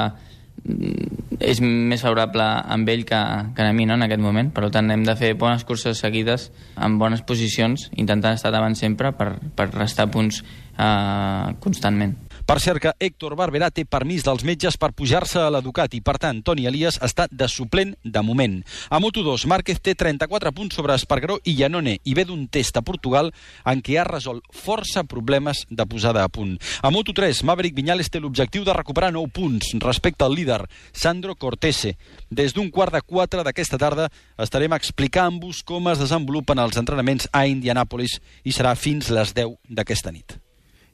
és 1.38 1.60
més 1.60 2.02
favorable 2.02 2.44
amb 2.74 2.88
ell 2.88 3.04
que, 3.06 3.18
que 3.54 3.62
a 3.62 3.72
mi 3.76 3.86
no, 3.86 3.94
en 3.94 4.06
aquest 4.06 4.22
moment. 4.22 4.50
Per 4.54 4.70
tant, 4.74 4.90
hem 4.90 5.04
de 5.06 5.16
fer 5.18 5.34
bones 5.38 5.64
curses 5.68 6.00
seguides 6.02 6.50
amb 6.74 7.00
bones 7.02 7.22
posicions, 7.26 7.88
intentant 7.96 8.38
estar 8.38 8.52
davant 8.54 8.74
sempre 8.78 9.12
per, 9.16 9.34
per 9.56 9.70
restar 9.74 10.08
punts 10.10 10.42
eh, 10.42 11.54
constantment. 11.62 12.16
Per 12.46 12.60
cert 12.62 12.78
que 12.78 12.92
Héctor 13.02 13.34
Barberà 13.34 13.72
té 13.74 13.82
permís 13.82 14.22
dels 14.22 14.44
metges 14.46 14.76
per 14.78 14.92
pujar-se 14.94 15.40
a 15.42 15.48
la 15.50 15.58
Ducati. 15.64 15.98
Per 15.98 16.14
tant, 16.22 16.44
Toni 16.46 16.68
Elias 16.70 16.94
està 17.02 17.24
de 17.26 17.48
suplent 17.50 17.96
de 18.04 18.22
moment. 18.22 18.60
A 18.86 19.00
Moto2, 19.02 19.48
Márquez 19.50 19.80
té 19.82 19.96
34 19.98 20.52
punts 20.54 20.78
sobre 20.78 20.94
Espargaró 20.94 21.40
i 21.42 21.56
Llanone 21.58 21.96
i 22.06 22.14
ve 22.14 22.22
d'un 22.28 22.46
test 22.46 22.78
a 22.78 22.84
Portugal 22.86 23.32
en 23.66 23.82
què 23.82 23.98
ha 23.98 24.06
resolt 24.06 24.46
força 24.54 25.02
problemes 25.02 25.64
de 25.74 25.88
posada 25.90 26.22
a 26.22 26.30
punt. 26.30 26.54
A 26.86 26.94
Moto3, 26.94 27.42
Maverick 27.42 27.74
Viñales 27.74 28.14
té 28.14 28.22
l'objectiu 28.22 28.62
de 28.62 28.78
recuperar 28.78 29.10
9 29.10 29.34
punts 29.34 29.74
respecte 29.82 30.22
al 30.22 30.38
líder, 30.38 30.62
Sandro 30.94 31.34
Cortese. 31.34 31.96
Des 32.30 32.54
d'un 32.54 32.70
quart 32.70 32.94
de 32.94 33.02
4 33.02 33.42
d'aquesta 33.42 33.82
tarda 33.82 34.06
estarem 34.38 34.78
explicant-vos 34.78 35.66
com 35.66 35.90
es 35.90 35.98
desenvolupen 35.98 36.62
els 36.62 36.78
entrenaments 36.78 37.26
a 37.34 37.48
Indianàpolis 37.50 38.20
i 38.46 38.54
serà 38.54 38.78
fins 38.78 39.10
les 39.10 39.34
10 39.34 39.58
d'aquesta 39.66 40.14
nit. 40.14 40.38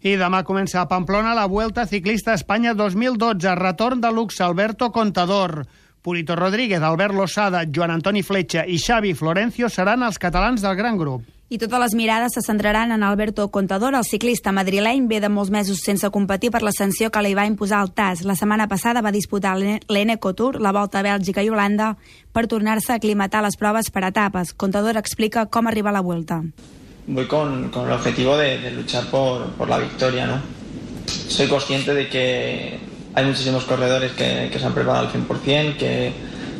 I 0.02 0.16
demà 0.18 0.40
comença 0.42 0.80
a 0.80 0.88
Pamplona 0.90 1.30
la 1.30 1.44
Vuelta 1.46 1.84
Ciclista 1.86 2.34
Espanya 2.34 2.72
2012, 2.74 3.52
retorn 3.54 4.00
de 4.02 4.10
luxe 4.10 4.42
Alberto 4.42 4.90
Contador. 4.90 5.62
Purito 6.02 6.34
Rodríguez, 6.34 6.82
Albert 6.82 7.14
Losada, 7.14 7.62
Joan 7.70 7.92
Antoni 7.94 8.24
Fletxa 8.26 8.64
i 8.66 8.80
Xavi 8.82 9.12
Florencio 9.14 9.70
seran 9.70 10.02
els 10.02 10.18
catalans 10.18 10.64
del 10.66 10.74
gran 10.74 10.98
grup. 10.98 11.22
I 11.54 11.60
totes 11.62 11.78
les 11.84 11.94
mirades 11.94 12.34
se 12.34 12.42
centraran 12.42 12.90
en 12.90 13.04
Alberto 13.06 13.46
Contador. 13.54 13.94
El 13.94 14.02
ciclista 14.02 14.50
madrileny 14.50 15.06
ve 15.06 15.22
de 15.22 15.30
molts 15.30 15.54
mesos 15.54 15.84
sense 15.86 16.10
competir 16.10 16.50
per 16.50 16.64
la 16.66 16.74
sanció 16.74 17.12
que 17.14 17.22
li 17.22 17.36
va 17.38 17.46
imposar 17.46 17.84
el 17.86 17.94
TAS. 17.94 18.24
La 18.26 18.34
setmana 18.34 18.66
passada 18.66 19.06
va 19.06 19.14
disputar 19.14 19.54
l'Eneco 19.54 20.34
Tour, 20.34 20.58
la 20.58 20.74
Volta 20.74 20.98
a 20.98 21.06
Bèlgica 21.06 21.46
i 21.46 21.54
Holanda, 21.54 21.94
per 22.32 22.48
tornar-se 22.50 22.90
a 22.90 22.98
aclimatar 22.98 23.46
les 23.46 23.54
proves 23.60 23.94
per 23.94 24.08
etapes. 24.10 24.50
Contador 24.50 24.98
explica 24.98 25.46
com 25.46 25.70
arriba 25.70 25.94
la 25.94 26.02
Vuelta. 26.02 26.42
Voy 27.06 27.26
con, 27.26 27.70
con 27.70 27.86
el 27.86 27.92
objetivo 27.92 28.36
de, 28.36 28.58
de 28.58 28.70
luchar 28.70 29.04
por, 29.06 29.50
por, 29.52 29.68
la 29.68 29.78
victoria, 29.78 30.26
¿no? 30.26 30.40
Soy 31.28 31.48
consciente 31.48 31.94
de 31.94 32.08
que 32.08 32.78
hay 33.14 33.24
muchísimos 33.24 33.64
corredores 33.64 34.12
que, 34.12 34.48
que 34.52 34.58
se 34.58 34.66
han 34.66 34.72
preparado 34.72 35.06
al 35.06 35.12
100%, 35.12 35.76
que, 35.76 36.12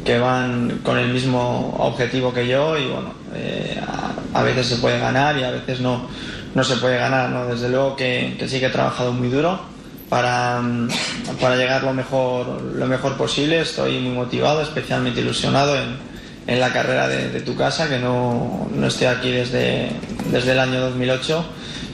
que, 0.05 0.19
van 0.19 0.81
con 0.83 0.99
el 0.99 1.13
mismo 1.13 1.75
objetivo 1.79 2.33
que 2.33 2.47
yo 2.49 2.77
y 2.77 2.87
bueno, 2.87 3.15
eh, 3.35 3.81
a, 3.87 4.39
a, 4.39 4.43
veces 4.43 4.67
se 4.67 4.77
puede 4.77 4.99
ganar 4.99 5.39
y 5.39 5.45
a 5.45 5.51
veces 5.51 5.81
no, 5.81 6.09
no 6.55 6.65
se 6.65 6.77
puede 6.77 6.99
ganar, 6.99 7.31
¿no? 7.31 7.47
Desde 7.47 7.69
luego 7.69 7.97
que, 7.97 8.37
que 8.39 8.49
sí 8.49 8.59
que 8.59 8.67
he 8.67 8.71
trabajado 8.71 9.13
muy 9.13 9.29
duro 9.29 9.61
para, 10.09 10.61
para 11.41 11.57
llegar 11.57 11.85
lo 11.85 11.95
mejor, 11.95 12.61
lo 12.61 12.87
mejor 12.87 13.17
posible, 13.17 13.61
estoy 13.61 13.99
muy 14.01 14.13
motivado, 14.15 14.61
especialmente 14.61 15.21
ilusionado 15.21 15.77
en, 15.77 16.12
en 16.47 16.61
la 16.61 16.73
carrera 16.73 17.09
de, 17.09 17.31
de, 17.31 17.41
tu 17.41 17.57
casa, 17.57 17.89
que 17.89 17.99
no, 17.99 18.69
no 18.75 18.87
estoy 18.87 19.07
aquí 19.07 19.31
desde, 19.31 19.91
desde 20.31 20.53
el 20.53 20.59
año 20.59 20.81
2008 20.81 21.45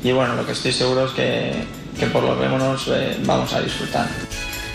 y 0.04 0.12
bueno, 0.12 0.34
lo 0.36 0.46
que 0.46 0.52
estoy 0.52 0.72
seguro 0.72 1.06
es 1.06 1.12
que, 1.12 1.52
que 1.98 2.06
por 2.06 2.22
lo 2.22 2.34
menos 2.34 2.88
eh, 2.88 3.16
vamos 3.24 3.52
a 3.52 3.60
disfrutar. 3.60 4.06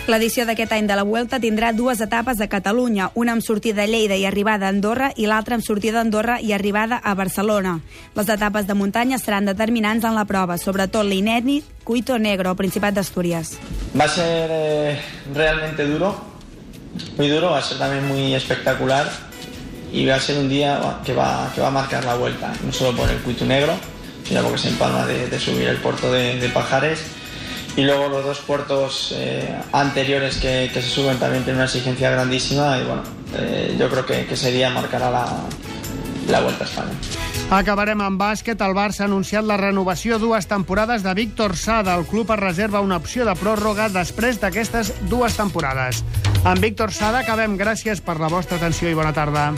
L'edició 0.04 0.44
d'aquest 0.44 0.74
any 0.76 0.84
de 0.84 0.96
la 0.98 1.02
Vuelta 1.08 1.38
tindrà 1.40 1.70
dues 1.72 2.02
etapes 2.04 2.36
a 2.44 2.48
Catalunya, 2.52 3.06
una 3.16 3.32
amb 3.32 3.40
sortida 3.40 3.86
a 3.86 3.88
Lleida 3.88 4.18
i 4.20 4.26
arribada 4.28 4.66
a 4.66 4.72
Andorra 4.74 5.08
i 5.16 5.24
l'altra 5.24 5.56
amb 5.56 5.64
sortida 5.64 5.96
a 5.96 6.04
Andorra 6.04 6.36
i 6.44 6.52
arribada 6.52 6.98
a 7.00 7.14
Barcelona. 7.16 7.78
Les 8.12 8.28
etapes 8.28 8.68
de 8.68 8.76
muntanya 8.76 9.16
seran 9.16 9.48
determinants 9.48 10.04
en 10.04 10.12
la 10.12 10.26
prova, 10.28 10.58
sobretot 10.60 11.08
l'Inèdit, 11.08 11.64
Cuito 11.88 12.18
Negro, 12.20 12.52
al 12.52 12.60
Principat 12.60 13.00
d'Astúries. 13.00 13.56
Va 13.96 14.04
ser 14.12 14.50
eh, 14.52 15.00
realmente 15.32 15.88
duro, 15.88 16.12
muy 17.16 17.30
duro, 17.32 17.56
va 17.56 17.62
ser 17.62 17.78
también 17.78 18.06
muy 18.06 18.34
espectacular 18.34 19.08
y 19.94 20.04
va 20.06 20.16
a 20.16 20.20
ser 20.20 20.38
un 20.38 20.48
día 20.48 20.98
que 21.04 21.14
va, 21.14 21.50
que 21.54 21.60
va 21.60 21.68
a 21.68 21.70
marcar 21.70 22.04
la 22.04 22.16
vuelta, 22.16 22.52
no 22.66 22.72
solo 22.72 22.96
por 22.96 23.08
el 23.08 23.18
cuito 23.18 23.46
negro, 23.46 23.74
sino 24.26 24.42
porque 24.42 24.58
se 24.58 24.68
empalma 24.68 25.06
de, 25.06 25.28
de 25.28 25.38
subir 25.38 25.68
el 25.68 25.76
puerto 25.76 26.10
de, 26.10 26.40
de, 26.40 26.48
Pajares 26.48 27.00
y 27.76 27.82
luego 27.82 28.08
los 28.08 28.24
dos 28.24 28.40
puertos 28.40 29.14
eh, 29.16 29.54
anteriores 29.72 30.38
que, 30.38 30.68
se 30.74 30.82
suben 30.82 31.18
también 31.18 31.44
tienen 31.44 31.56
una 31.56 31.66
exigencia 31.66 32.10
grandísima 32.10 32.78
y 32.78 32.84
bueno, 32.84 33.02
eh, 33.38 33.76
yo 33.78 33.88
creo 33.88 34.04
que, 34.04 34.26
que 34.26 34.34
ese 34.34 34.50
día 34.50 34.68
marcará 34.70 35.10
la, 35.10 35.26
la 36.28 36.40
Vuelta 36.40 36.64
a 36.64 36.66
Espanya. 36.66 37.23
Acabarem 37.50 38.00
amb 38.00 38.20
bàsquet. 38.20 38.60
El 38.64 38.74
Barça 38.74 39.04
ha 39.04 39.08
anunciat 39.08 39.44
la 39.44 39.58
renovació 39.60 40.18
dues 40.18 40.48
temporades 40.48 41.04
de 41.04 41.14
Víctor 41.14 41.56
Sada. 41.56 41.94
El 41.94 42.06
club 42.08 42.32
es 42.32 42.40
reserva 42.40 42.80
una 42.80 42.96
opció 42.96 43.26
de 43.28 43.36
pròrroga 43.36 43.90
després 43.92 44.40
d'aquestes 44.40 44.94
dues 45.10 45.36
temporades. 45.36 46.02
Amb 46.44 46.64
Víctor 46.64 46.92
Sada 46.92 47.20
acabem. 47.20 47.58
Gràcies 47.60 48.00
per 48.00 48.18
la 48.18 48.32
vostra 48.32 48.56
atenció 48.56 48.90
i 48.90 48.96
bona 48.98 49.12
tarda. 49.12 49.52